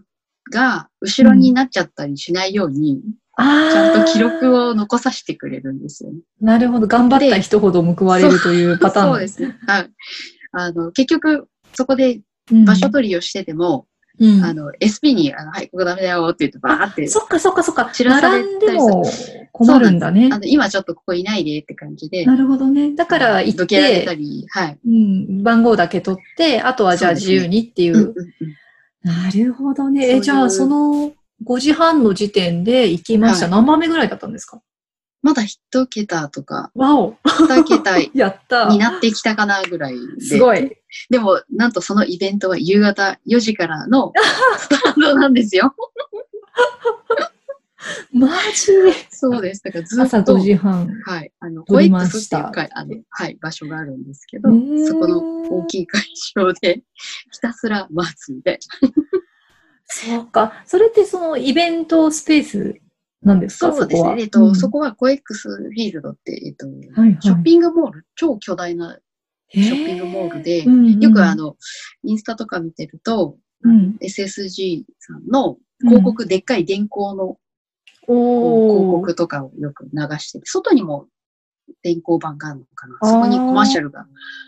[0.51, 3.01] が後ろになっちゃったりしないように、
[3.38, 3.71] ああ。
[3.71, 6.19] ちゃんと記録を残させてくれるんですよね。
[6.41, 6.88] なるほど。
[6.88, 9.12] 頑張った人ほど報われるというパターン。
[9.12, 9.58] そうですね。
[9.67, 9.89] はい。
[10.51, 13.88] あの、結局、そこでうん場所取りをしてても、
[14.19, 17.89] うんあの、SP に、あの、はい、ここダメだよって言ってバーって、そっかそっかそっか。
[17.91, 19.04] 散らされたり並んでも
[19.52, 20.38] 困るんだねあ。
[20.38, 22.95] の、今ちょっとここいないでって感じで、なるほどね。
[22.95, 24.80] だから行っどけられたて、り、はい。
[24.86, 27.97] うん、番号だけ取って、あとはじゃあ自由にっていう。
[27.97, 28.34] うんうんうん
[29.04, 30.15] なるほどね。
[30.15, 31.12] え、じゃあその
[31.45, 33.47] 5時半の時点で行きました。
[33.47, 34.62] はい何番目ぐらいだったんですか？
[35.23, 40.21] まだ一桁とか、わお二桁 にやったなってきたかなぐらいで。
[40.21, 40.77] すごい。
[41.09, 44.12] でも、なんとそのイベントは夕方4時からの
[44.57, 45.73] スタートなんですよ。
[48.13, 48.71] マジ？
[49.09, 49.63] そうです。
[49.63, 50.88] だからずっ朝と5、時半。
[51.05, 56.01] はい、あの、撮りま OX っていうか、あの、はい、場所があるんですけどそこの大きい会
[56.36, 56.83] 場で
[57.31, 58.59] ひたすら待つみたい
[59.86, 60.63] そうか。
[60.65, 62.75] それってそのイベントスペース
[63.23, 64.15] なんですかそうですね。
[64.19, 64.55] えっと、うん。
[64.55, 66.65] そこはコエックスフィールドって、えっと、
[67.21, 68.99] ショッピングモール、超巨大な
[69.49, 71.55] ショッピングモールで、よくあ、の、
[72.03, 73.95] インスタとか見てると、うん。
[74.01, 77.38] SSG さんの広告、でっかい電光の
[78.05, 81.07] 広告とかをよく流してて、外にも
[81.81, 82.97] 電光板があるのかな。
[83.01, 84.05] そこにコマーシャルが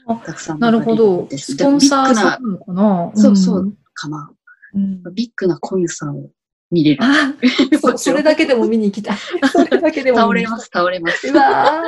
[0.07, 1.23] あたくさんなるほど。
[1.23, 1.27] ん。
[1.27, 1.53] です。
[1.53, 3.11] スポンサービッグなさのかな。
[3.15, 3.77] そうそう。
[3.93, 4.31] かな。
[4.73, 5.03] うん。
[5.13, 6.29] ビッグなコインさんを
[6.71, 7.03] 見れる。
[7.03, 7.33] あ、
[7.79, 9.17] そそれだけでも見に行きたい。
[9.51, 11.27] それだけでも倒れます、倒れます。
[11.27, 11.81] うわ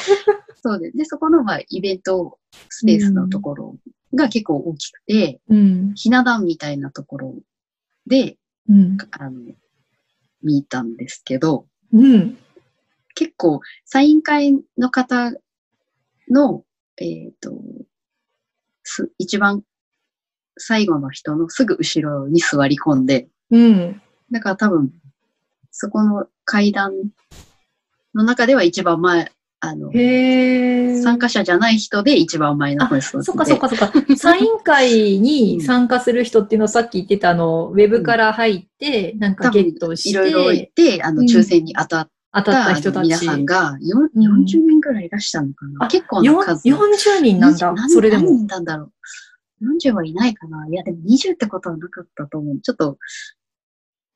[0.62, 2.38] そうで、で、そこの、まあ、イベント
[2.70, 3.76] スペースのところ
[4.14, 5.94] が結構大きくて、ーうん。
[5.94, 7.34] ひな壇みたいなところ
[8.06, 8.36] で、
[8.68, 8.96] うん。
[9.12, 9.40] あの、
[10.42, 12.36] 見たんですけど、うん。
[13.14, 15.32] 結構、サイン会の方
[16.28, 16.64] の、
[16.98, 17.52] えっ、と、
[18.82, 19.62] す、一番
[20.58, 24.02] 最後の人のすぐ後ろに座り込んで、うん。
[24.30, 24.90] だから多分、
[25.70, 26.92] そこの階段
[28.14, 29.30] の中では一番前、
[29.60, 29.90] あの。
[31.02, 33.22] 参加者じゃない人で一番前の方に座ってて。
[33.24, 34.16] そっかそっかそっか。
[34.16, 43.04] サイン会に参加する人っていうのはさっき言ってたあの、ウェブから入って、なんかゲットしいろいろ言てっ、て、あの、うん抽選に当たっ当たたった人たち。
[43.04, 46.68] 皆さんがようん40人ぐらいいらっしゃるのかな、あ結構な数。
[46.68, 47.72] 40人なんだ。
[47.72, 48.24] 何それでも。
[48.24, 48.84] 何人なんだろ
[49.60, 49.78] う。
[49.80, 52.60] 40はいないかないや、でも20ってことはなかったと思う。
[52.60, 52.98] ちょっと、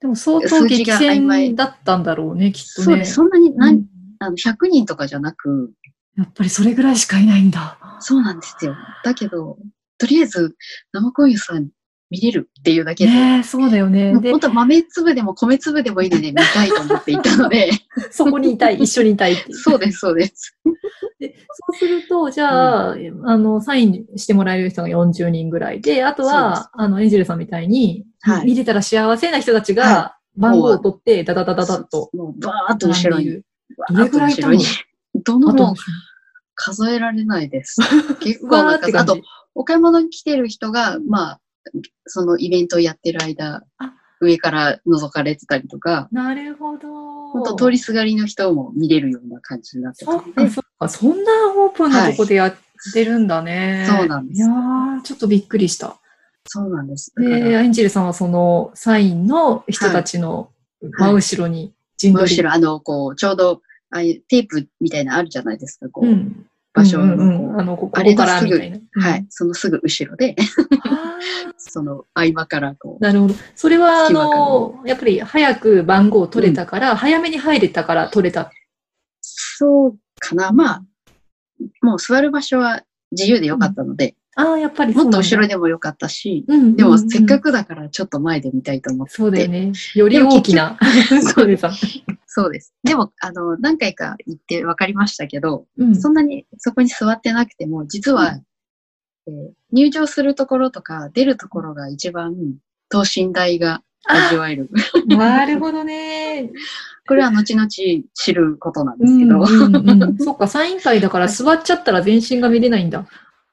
[0.00, 2.84] でも相当激戦だったんだろうね、きっとね。
[2.84, 3.14] そうです。
[3.14, 3.86] そんなに、なんうん
[4.22, 5.72] あの100人とかじゃなく、
[6.16, 7.78] やっぱりそれぐらいしかいないんだ。
[8.00, 8.76] そうなんですよ。
[9.02, 9.56] だけど、
[9.96, 10.56] とりあえず、
[10.92, 11.70] 生コインさん
[12.10, 14.14] 見れるっていうだけで、ねえ、そうだよね。
[14.14, 17.70] 本、当豆粒でも米粒でもいいので見たいと思っていたので、
[18.10, 19.56] そこにいたい、 一緒にいたいっていう。
[19.56, 20.56] そうです、そうです。
[21.20, 32.10] でそうすると、じゃあ、あの、サインしてもらえる人が40人ぐらいで、あとは、あの、エンジェルさんみたいに、はい見れたら幸せな人たちはが、番号を取って、ダダダダダッと。
[32.38, 33.42] バーッと後ろに。
[33.90, 34.58] どれぐらいいたの？
[35.14, 35.74] どのも、
[36.54, 37.76] 数えられないです。
[38.20, 38.74] 結構な数。
[38.74, 39.20] あって感じと、。
[39.54, 41.40] お買い物に来てる人が、まあ、
[42.06, 46.88] そのイベントをやってる間あ、上から覗かれてたりとか、なるほど。
[47.30, 50.88] 本当通りすがりの人も見れるような感じになってたそっそ。
[50.88, 52.54] そんなオープンなとこでやっ
[52.92, 53.86] てるんだね。
[53.88, 55.98] そうなんですいやー、ちょっとびっくりした。
[56.46, 57.12] そうなんです。
[57.14, 62.30] だで、から、エンジェルさんはそのサインの人たちの真後ろに陣取り。
[62.30, 66.46] むしろあの、こう、ちょうど、ああいうテープみたいなのあるじゃないですか、こう、うん。
[66.72, 68.78] 場所のこう、うんうんうんあの、ここあれからみたいな。
[69.02, 70.36] はい、そのすぐ後ろで、
[70.84, 71.18] あ
[71.58, 73.34] その合間からこーなるほど。
[73.54, 78.52] それは、あの、やっぱり早く番号を取れたから、早めに入れたから取れた。
[79.20, 80.52] そうかな。
[80.52, 80.82] まあ、
[81.82, 85.48] もう座る場所は自由でよかったので、ああ、やっぱりもっと後ろで。
[85.48, 87.50] でもよかったし、うんでもせっかく。
[87.50, 89.12] くだからちょっと前で見たいと思って。
[89.12, 89.72] そうだよね。
[89.94, 90.78] より大きな。
[91.34, 91.66] そうです。
[92.32, 92.72] そうです。
[92.84, 96.00] でも、あの、何回か行って分かりましたけど、うん。
[96.00, 98.38] そんなにそこに座ってなくても、実は、
[99.26, 102.34] えー入場するところとか出るところが一番
[102.88, 104.68] 等身大が味わえる。
[105.06, 106.50] なるほどね。
[107.06, 109.38] これは後々知ることなんでうんすけど。
[109.38, 110.18] うんうん。
[110.18, 113.06] そっか、サイン会だから座っちゃったら全身が見れないんだ。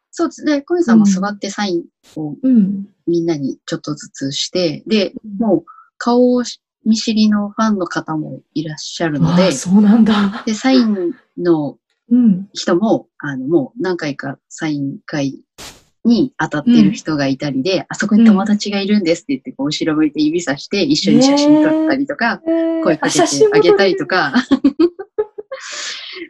[0.10, 0.62] そうですね。
[0.62, 1.84] 小遊さんも座ってサイン
[2.16, 2.88] をうん。
[3.06, 5.66] みんなにちょっとずつして、で、もう
[5.98, 6.44] 顔を
[6.88, 10.43] 見知りのファンの方もいらっしゃるのでそうなんだ。
[10.45, 11.78] で、サインの
[12.10, 12.47] うん。
[12.54, 15.43] 人も、あの、もう何回かサイン会
[16.06, 22.39] に当たってる人がいたりで、あそこに友達がいるんですって言って、こう後ろ向いて指さして一緒に写真撮ったりとか、
[22.84, 24.34] 声かけてあげたりとか。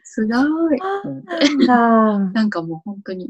[0.03, 0.31] すご
[0.73, 0.79] い。
[1.67, 3.29] なんなんかもう本当に、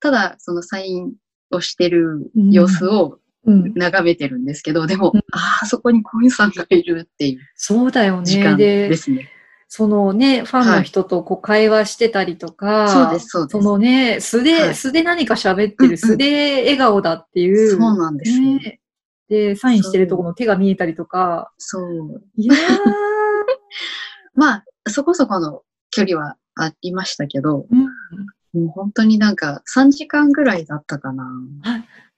[0.00, 1.12] ただそのサイン
[1.52, 8.26] をしてる様子をうん、眺めてるんですけど、でも、うんああ、そこにコインさんがいるっていうそうだよね。
[8.26, 9.30] 時間でで、すね。
[9.70, 13.52] そのね、ファンの人とこう会話してたりとか、そうです、そうです。
[13.52, 17.70] そのね、素で、はい素で何か喋ってる、うんうん素で笑顔だっていう。
[17.70, 18.80] そうなんですよね。
[19.28, 21.52] で、サインしてるところの手が見えたりとか。
[21.58, 22.22] そう。
[22.36, 22.56] いやー、
[24.34, 27.87] まあ、そこそこの距離はありましたけど、うん、
[28.52, 31.24] もう本当になんか3時間ぐらいだったかな。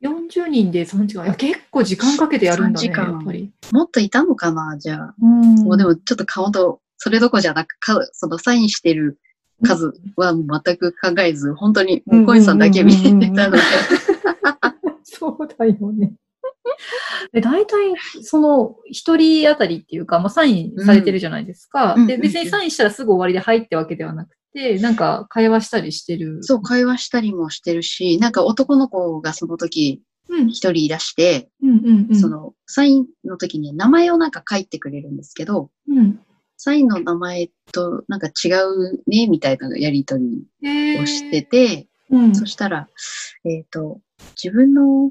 [0.03, 1.25] 40人で3時間。
[1.25, 3.51] いや、結構時間かけてやるんだね、3時間。
[3.73, 5.14] もっといたのかな、じゃあ。
[5.21, 9.19] うんもうでもちょっと顔と、それどころじゃなく、かそのサインしてる
[9.62, 13.62] 数は全く考えず、本当にもうコインさんだけ見てたので、
[15.05, 16.14] そうだよね。
[17.33, 21.95] で、大体、その、一人当たりっていうか、まあ、サインされてるじゃないですか。
[21.95, 24.39] で、うんうん別にサインしたらすぐ終わりで入ってわけではなくて、
[24.80, 26.42] なんか、会話したりしてる。
[26.42, 30.48] そう、会話したりもしてるし、なんか男の子がその時うん。
[30.48, 32.16] 一人いらして、うんうんうん。
[32.16, 36.20] そのサインの時に名前をなんか書いてくれるんですけど、うん。
[36.56, 40.44] サインの名前となんか違うね、みたいなやりとり
[40.98, 42.34] をしてて、うん。
[42.34, 42.88] そしたら、
[43.44, 44.00] えっ、と、
[44.42, 45.10] 自分の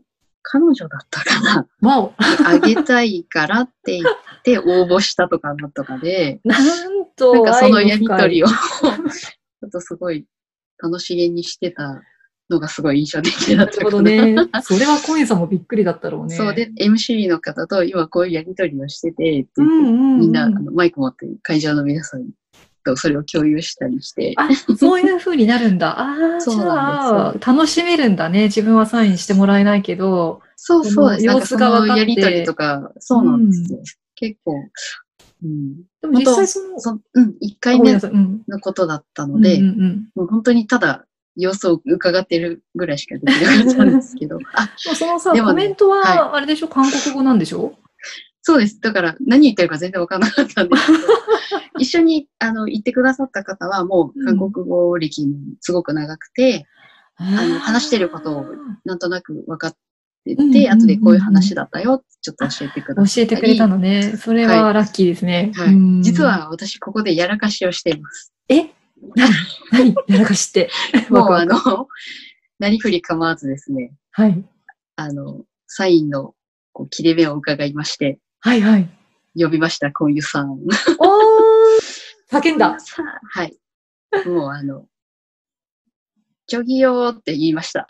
[0.52, 2.14] 彼女だったかな、わお。
[2.18, 8.48] あげたいからって言って応募したとかなんとかで、なんと、なんかそのやりとりを。
[8.48, 10.26] を、ちょっとすごい
[10.82, 12.02] 楽しげにしてた
[12.50, 13.92] のがすごい印象的だなるったかな。
[13.92, 14.36] ほどね。
[14.64, 16.36] それはコインさんもびっくりだったろうね。
[16.36, 22.26] そうで、MC の方と今こういうやりとりをしてて、ってう言ってんうんうん、みんなあのマイク持って会場の皆さん
[22.90, 26.00] とそれを共有したりして、あ、そういう風になるんだ。
[26.00, 28.44] ああ、じそうゃなんあ、楽しめるんだね。
[28.44, 30.42] 自分はサインしてもらえないけど。
[30.56, 33.80] そうそう様子が分かってのやりとりとか、そうなんですよ。
[34.16, 34.54] 結構、
[35.44, 35.76] うん。
[36.02, 37.94] でも実際その、そうん、1回目。
[37.94, 47.74] のことだったので、うんうんうんもう本当にただ様子を伺ってるぐらいしかできなかったんですけど、 あ、そのさ、ねコメントはは、あれでしょ、韓国語なんでしょ？
[48.50, 48.80] そうです。
[48.82, 50.98] だから何言ってるか全然わからなかったんですけど、
[51.78, 56.66] 一緒にあの言ってくださった方はもう韓国語歴もすごく長くて、
[57.18, 58.46] あの話してることを
[58.86, 59.78] なんとなく分かって
[60.28, 64.18] うんうんうんて、後でこういう話だったよちょっと教えてくださ教えてくれたのね。
[64.18, 65.52] それはラッキーですね。
[65.56, 68.34] はいうん実、は私ここでやらかしをしています。
[68.50, 68.72] え？
[69.16, 69.32] 何？
[69.72, 69.96] 何？
[70.08, 70.70] やらかしって？
[71.10, 71.88] もうあの、
[72.58, 74.44] なりふり構わずですね、はい。
[74.96, 76.34] あの、サインの
[76.74, 78.90] こう切れ目を伺いまして、はいはい。
[79.36, 80.52] 呼びました、こういうさん。
[80.52, 80.60] おー
[82.32, 82.78] 叫んだ。
[83.32, 83.58] はい。
[84.26, 84.86] もうあの、
[86.48, 87.86] ジョギよーって言いました。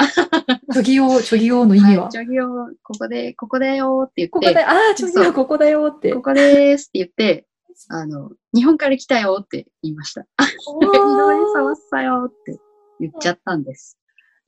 [0.73, 6.13] チョギ用、チョギ用の意味は、はい、ジョギよー、ここで、ここだよーって言って、ここで、ああ、チョギ用ここだよって。
[6.13, 7.47] ここでーすって言って、
[7.87, 10.25] あの、日本から来たよーって言いました。
[10.67, 12.59] お 井上ーさまったよーって
[12.99, 13.97] 言っちゃったんです。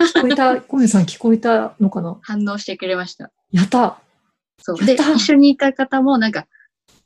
[0.02, 2.20] 聞こえた、小宮さん聞こえたのかな？
[2.22, 3.32] 反応してくれました。
[3.52, 4.00] やった。
[4.62, 4.86] そう。
[4.86, 6.48] で、一緒にいた方もなんか、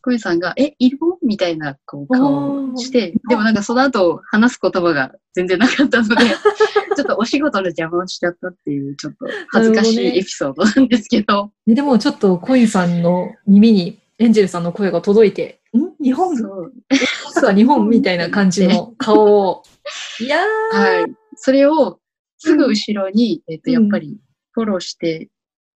[0.01, 0.99] 小宮さんが、え、いる？
[1.01, 6.15] のみたいなこう顔をして、でもなんかその後話す言葉が全然なかったので、
[6.95, 16.03] ちょっとお仕事の邪魔をしちゃったっていう、ちょっと恥ずかしいエピソードなんですけど、ねでもちょっとコインさんの耳にエンジェルさんの声が届いて、ん？
[16.03, 16.37] 日本？
[16.37, 17.55] そう。
[17.55, 19.63] 日本みたいな感じの 顔を。
[20.19, 20.77] いやー。
[20.77, 21.05] はい。
[21.35, 21.99] それを
[22.37, 24.17] すぐ後ろに、えっ、と、うんやっぱり
[24.51, 25.29] フォローして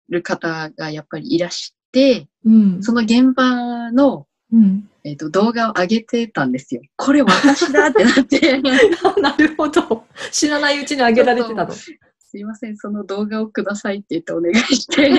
[0.10, 2.84] る方がやっぱりいらして、うん。
[2.84, 4.90] その現場の、うん。
[5.04, 6.82] えっ、と、動画を上げてたんですよ。
[6.96, 8.62] これ私だってなって。
[9.22, 10.06] なるほど。
[10.32, 11.72] 知らないうちにあげられてたの。
[11.72, 11.92] す
[12.38, 15.10] いません、その動画をくださいって言ってお願いして。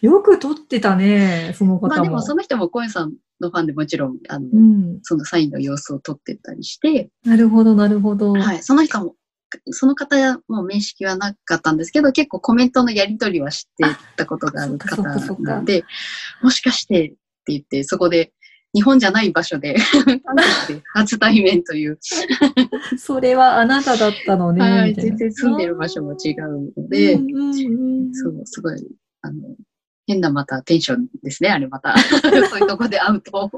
[0.00, 1.88] よく撮ってたね、その方も。
[1.88, 4.98] まあでもその人もコエさんのファンでもちろん、あの、うん。
[5.02, 8.32] そのサインの様子を撮ってたりして、なるほど、なるほど。
[8.32, 9.14] はい、その人も、
[9.70, 10.16] その方
[10.48, 13.84] も面識はなかったんですけど、結構コメントのやり取りは知って
[14.16, 15.16] たことがある方な
[15.58, 15.84] ので、
[16.42, 17.16] もしかしてって
[17.48, 18.32] 言って、そこで
[18.74, 19.76] 日本じゃない場所で、
[20.94, 21.98] 初対面という、
[22.98, 24.60] それはあなただったのね。
[24.60, 27.16] はい、全然住んでる場所も違うので、
[28.12, 28.86] そう、すごい、
[29.22, 29.56] あの、
[30.06, 31.96] 変なまたテンションですね、あれまた。
[31.98, 33.50] そういうとこで会うと。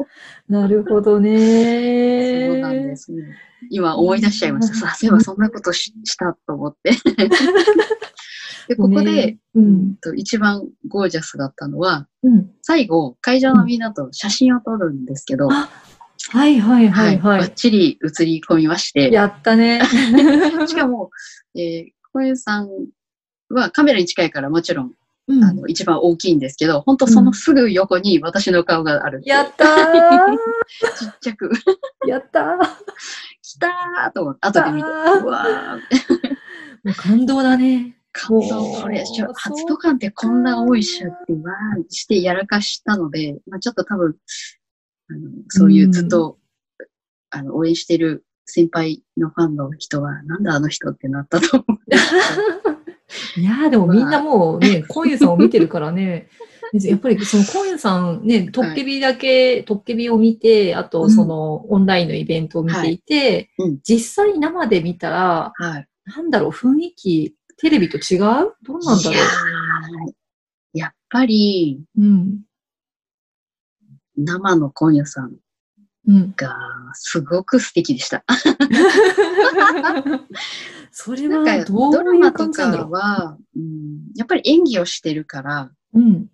[0.49, 2.49] なるほどね。
[2.49, 3.37] そうなんですね。
[3.71, 4.75] 今思い出しちゃいました。
[4.75, 6.93] さあ、そういえばそんなことししたと思って。
[8.69, 9.97] で、ここで、ねうん。
[9.97, 12.51] と一番ゴージャスだったのは、うん。
[12.63, 15.71] 最後、会場のみんなと写真を撮るんですけど、あ
[16.31, 19.81] はいはいはいはバッチリ写り込みまして、やったね。
[20.67, 21.11] しかも、
[21.55, 22.71] えー小遊さん
[23.51, 24.93] はカメラに近いからもちろん、
[25.29, 25.45] うん。
[25.45, 29.21] あの、一番大きいんですけど、本当そのすぐ横に私の顔がある。
[29.25, 29.69] やったー。
[30.99, 31.51] ちっちゃく、
[32.07, 32.59] やったー。
[33.43, 36.29] 来たーと思って、後で見て、うわー、
[36.85, 37.97] もう感動だね。
[38.13, 38.73] 感動。
[38.81, 39.05] これ、
[39.35, 44.17] 初登館ってこんな多いしゃって、わーしてやらかしたので、まあちょっと多分、
[45.11, 46.39] あの、そういうずっと、
[47.31, 51.79] あの、応援してる先輩のファンの人は、なんだあの人ってなったと思う。
[53.37, 56.29] いやーでもみんなもうね、コンユさんを見てるからね、
[56.75, 65.89] やっぱりそのコンユさんね、トッケビだけ、トッケビを見て、あとそのオンラインのイベントを見ていて、はいうん実際生で見たら、はい。
[66.05, 68.21] なんだろう、雰囲気、テレビと違う？
[68.63, 69.19] どうなんだろい
[70.79, 72.03] やっぱり、う。
[72.03, 72.41] うん。
[74.17, 75.37] 生のコンヤさん。
[76.37, 76.57] が、
[76.95, 78.25] すごく素敵でした。
[81.01, 86.01] それなんか、はどドラマとかは、うん、やっぱり演技をしてるから、う。
[86.01, 86.27] うん。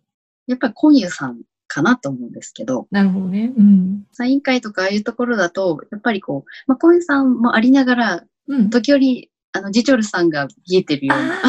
[0.46, 3.52] やっぱりコンユさんかなと思うんですけど、なるほどね。
[3.54, 4.06] うん。
[4.12, 8.70] サイン会とかああいうところだと、やっぱりこう、まあ、コンユさんもありながら、うん。
[8.70, 11.42] 時折、あの、ジチョルさんが見えてるような、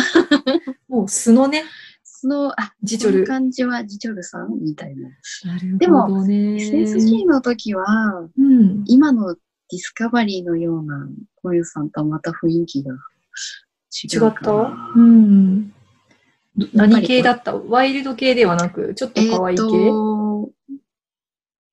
[0.90, 1.64] もう素のね、
[2.04, 5.08] その、あ、ジチョル感じはジチョルさんみたいな。
[5.46, 6.58] なるでもほどね。
[6.58, 8.84] SSG の時は、うん。
[8.88, 11.08] 今のディスカバリーのような
[11.66, 14.52] さんとはまた雰囲気が違違った？
[14.96, 15.74] うん。
[16.74, 17.56] 何系だった？
[17.56, 20.50] ワイルド系ではなく、ちょっと可愛い系、と、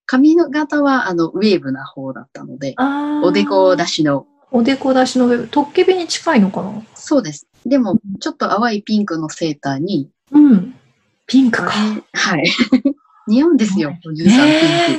[0.06, 2.74] 髪の型はあのウェーブな方だったので、
[3.24, 6.82] おでこ出しの、おでこ出しの上、トッケビに近いのかな？
[6.94, 7.46] そうです。
[7.64, 10.74] でも、ちょっと淡いピンクのセーターに、うん。
[11.26, 11.70] ピンクか。
[11.70, 12.50] はい。
[13.28, 13.90] 似合うんですよ。
[13.90, 14.00] ね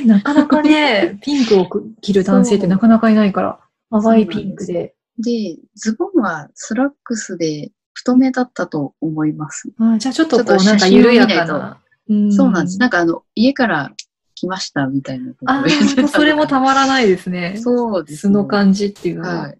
[0.02, 1.68] えなかなかね、ピンクを
[2.00, 3.60] 着る男性ってなかなかいないから、
[4.00, 4.94] 淡いピンクで。
[5.18, 9.72] で、ズボンはスラックスで太めだったと思います。
[9.78, 11.80] あーじゃあちょっとこう、なんか緩やかな。
[12.08, 12.78] うんそうなんです。
[12.78, 13.92] なんかあの、家から
[14.34, 15.64] 来ましたみたいなあ
[16.08, 17.56] それもたまらないですね。
[17.62, 19.40] そうです、素の感じっていうのは。
[19.42, 19.58] はい。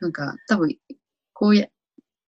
[0.00, 0.76] なんか、多分、
[1.32, 1.68] こうや、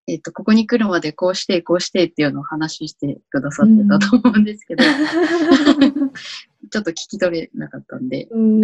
[0.07, 4.83] えっ、と、ここに来るまでこうして、こうしてっていうのを話してくださってたと思うんですけど、
[6.71, 8.61] ちょっと聞き取れなかったんで、うん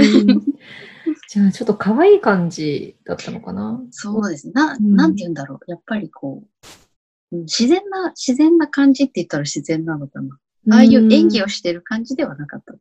[1.30, 3.82] じゃあちょっと可愛い感じだったのかな？
[3.92, 4.54] そうですね。
[4.54, 5.60] な、うんなんて言うんだろう。
[5.68, 10.38] やっぱりこう、うん自然な、自然な感じって言ったら自然なのかな。
[10.72, 11.46] ああいう演技を。
[11.46, 12.74] をしてる感じではなかった。
[12.74, 12.80] そ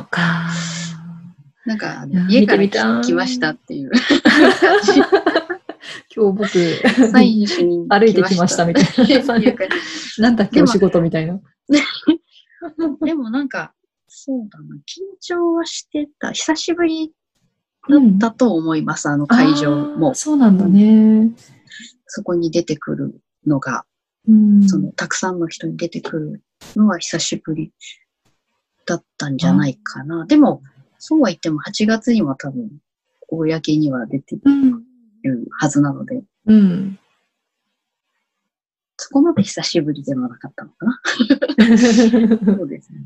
[0.00, 0.48] うか。
[1.66, 3.90] なんか、家から来来ましたっていう
[6.14, 6.48] 今日僕、
[7.12, 8.84] サインしに歩いてきましたみたい
[9.24, 9.38] な。
[10.18, 11.40] なんだっけ、お仕事みたいな。
[13.04, 13.74] でもなんか、
[14.12, 16.32] そうだな、緊張はしてた。
[16.32, 17.12] 久しぶり
[17.88, 20.16] だったと思います、あの会場も。
[20.16, 21.30] そうなんだね。
[22.06, 23.84] そこに出てくるのが、
[24.26, 24.68] うん。
[24.68, 26.42] その、たくさんの人に出てくる
[26.74, 27.72] のは久しぶり
[28.84, 30.26] だったんじゃないかな。
[30.26, 30.60] でも、
[30.98, 32.68] そうは言っても8月には多分、
[33.28, 34.82] 公には出てうん。
[35.22, 36.98] るはずなので、うん。
[38.96, 41.00] そこまで久しぶりではなかったのかな。
[42.58, 43.04] そうですね。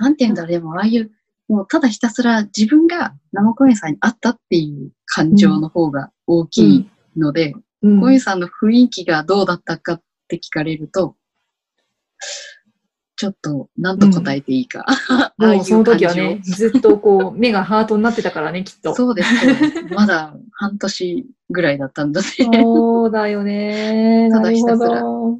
[0.00, 1.10] なんて言うんだろう、でもああいう、
[1.48, 11.16] もうただひたすら自分が生小園さんに会ったっていう感情の方が大きいので、うん小園さんの雰囲気がどうだったかって聞かれると、
[13.16, 14.84] ちょっと何と答えていいか。
[14.86, 18.94] ああいもうその時はね、ずっとこう、目がハートになってたからね、きっと。
[18.94, 19.34] そうです。
[19.94, 22.26] まだ半年ぐらいだったんだね。
[22.62, 24.28] そうだよね。
[24.32, 25.38] ただひたすらど。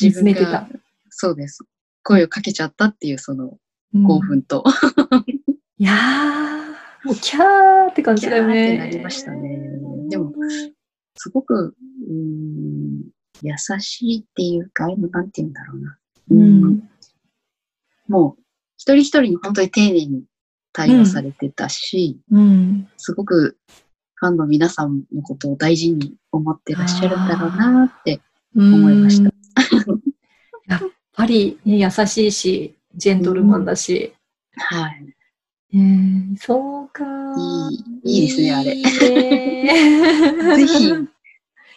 [0.00, 0.68] 自分がた。
[1.10, 1.64] そうです。
[2.06, 3.58] 声をかけちゃったっていうその
[3.94, 4.64] うん興奮と、
[5.78, 8.78] いやー、もうキャーって感じだよキャーってね。
[8.78, 9.70] なりましたね
[10.08, 10.32] でも、
[11.16, 11.74] すごく、
[12.08, 13.02] うーん、
[13.42, 15.98] 優しいっていうか、なんて言うんだろうな。
[16.30, 16.90] ううんん。
[18.08, 18.42] もう、
[18.76, 20.24] 一人一人に本当に丁寧に
[20.72, 22.88] 対応されてたし、うん。
[22.96, 23.56] すごく
[24.14, 28.20] ファンの皆さんのことを大事に思ってらっしゃるんだろうなって
[28.54, 29.32] 思いました。
[30.66, 30.80] やっ
[31.16, 34.12] ぱり、ね、優しいし、ジェントルマンだし。
[34.56, 35.14] はい。
[35.74, 37.04] えーそうか。
[37.36, 37.74] い
[38.08, 40.92] いいいですねあれいいね ぜひ、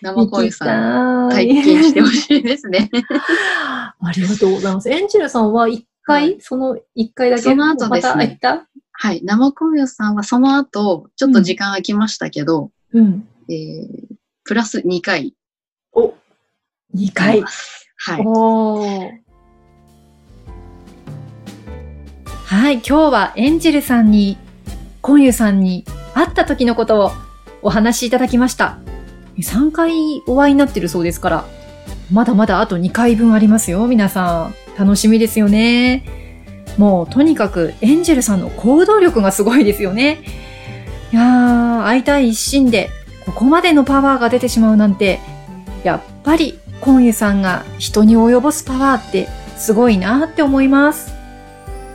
[0.01, 2.89] 生恋さん、ん体験してほしいですね。
[4.01, 4.89] ありがとうございます。
[4.89, 9.21] エンジェルさんは一回、はその一回だけその後ですねまたはい。
[9.23, 13.27] 生恋さんはその後、ちょっと時間空きましたけど、うん。
[13.49, 15.33] えー、プラス2回。
[15.93, 16.13] お、
[16.93, 17.41] 二回。
[17.41, 19.28] はい。
[22.49, 24.35] はい、今日はエンジェルさんに、
[25.03, 25.85] コンユさんに
[26.15, 27.11] 会った時のことを
[27.61, 28.79] お話しいただきました。
[29.37, 31.45] 3回お会いになってるそうですから、
[32.11, 34.55] まだまだあと2回分ありますよ、皆さん。
[34.79, 36.03] 楽しみですよね。
[36.79, 40.23] もうとにかくエンジェルさんの行動力がすごいですよね。
[41.13, 42.89] いやー、会いたい一心で
[43.27, 45.19] ここまでのパワーが出てしまうなんて、
[45.83, 51.18] やっぱりコンユさんが人に及ぼすパワーってすごいなって思います。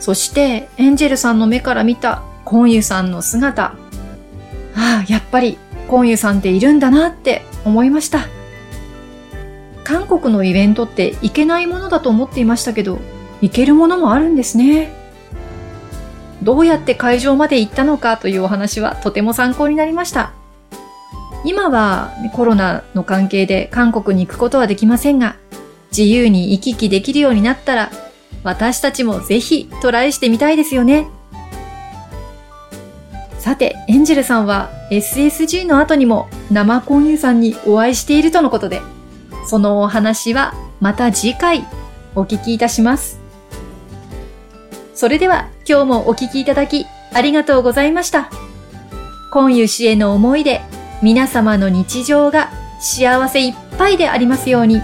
[0.01, 3.75] そしてエンジェルさんの目から見たコンユさんの姿。
[4.77, 8.27] ああ、やっぱりコンユさんっているんだなって思いました。
[9.85, 12.99] 韓国のイベントって行けないものだと思っていましたけど、
[13.41, 14.93] 行けるものもあるんですね。
[16.43, 20.33] どうやって会場まで行ったのかというお話はとても参考になりました。
[21.45, 25.37] 今はコロナの関係で韓国に行くことはできませんが、
[25.91, 27.91] 自由に行き来できるようになったら、
[28.43, 31.07] 私たちもぜひトライしてみたいですよね。
[33.39, 38.81] さて、エンジェルさんは SSG の後にも生コンユさんにお会いしているとのことで、
[39.47, 41.67] そのお話はまた次回
[42.15, 43.21] お聞きいたします。
[44.95, 48.31] それでは今日もお聞きいただきありがとうございました。
[49.31, 50.63] コンユ氏への思いで
[51.03, 54.81] 皆様の日常が幸せいっぱいでありますように。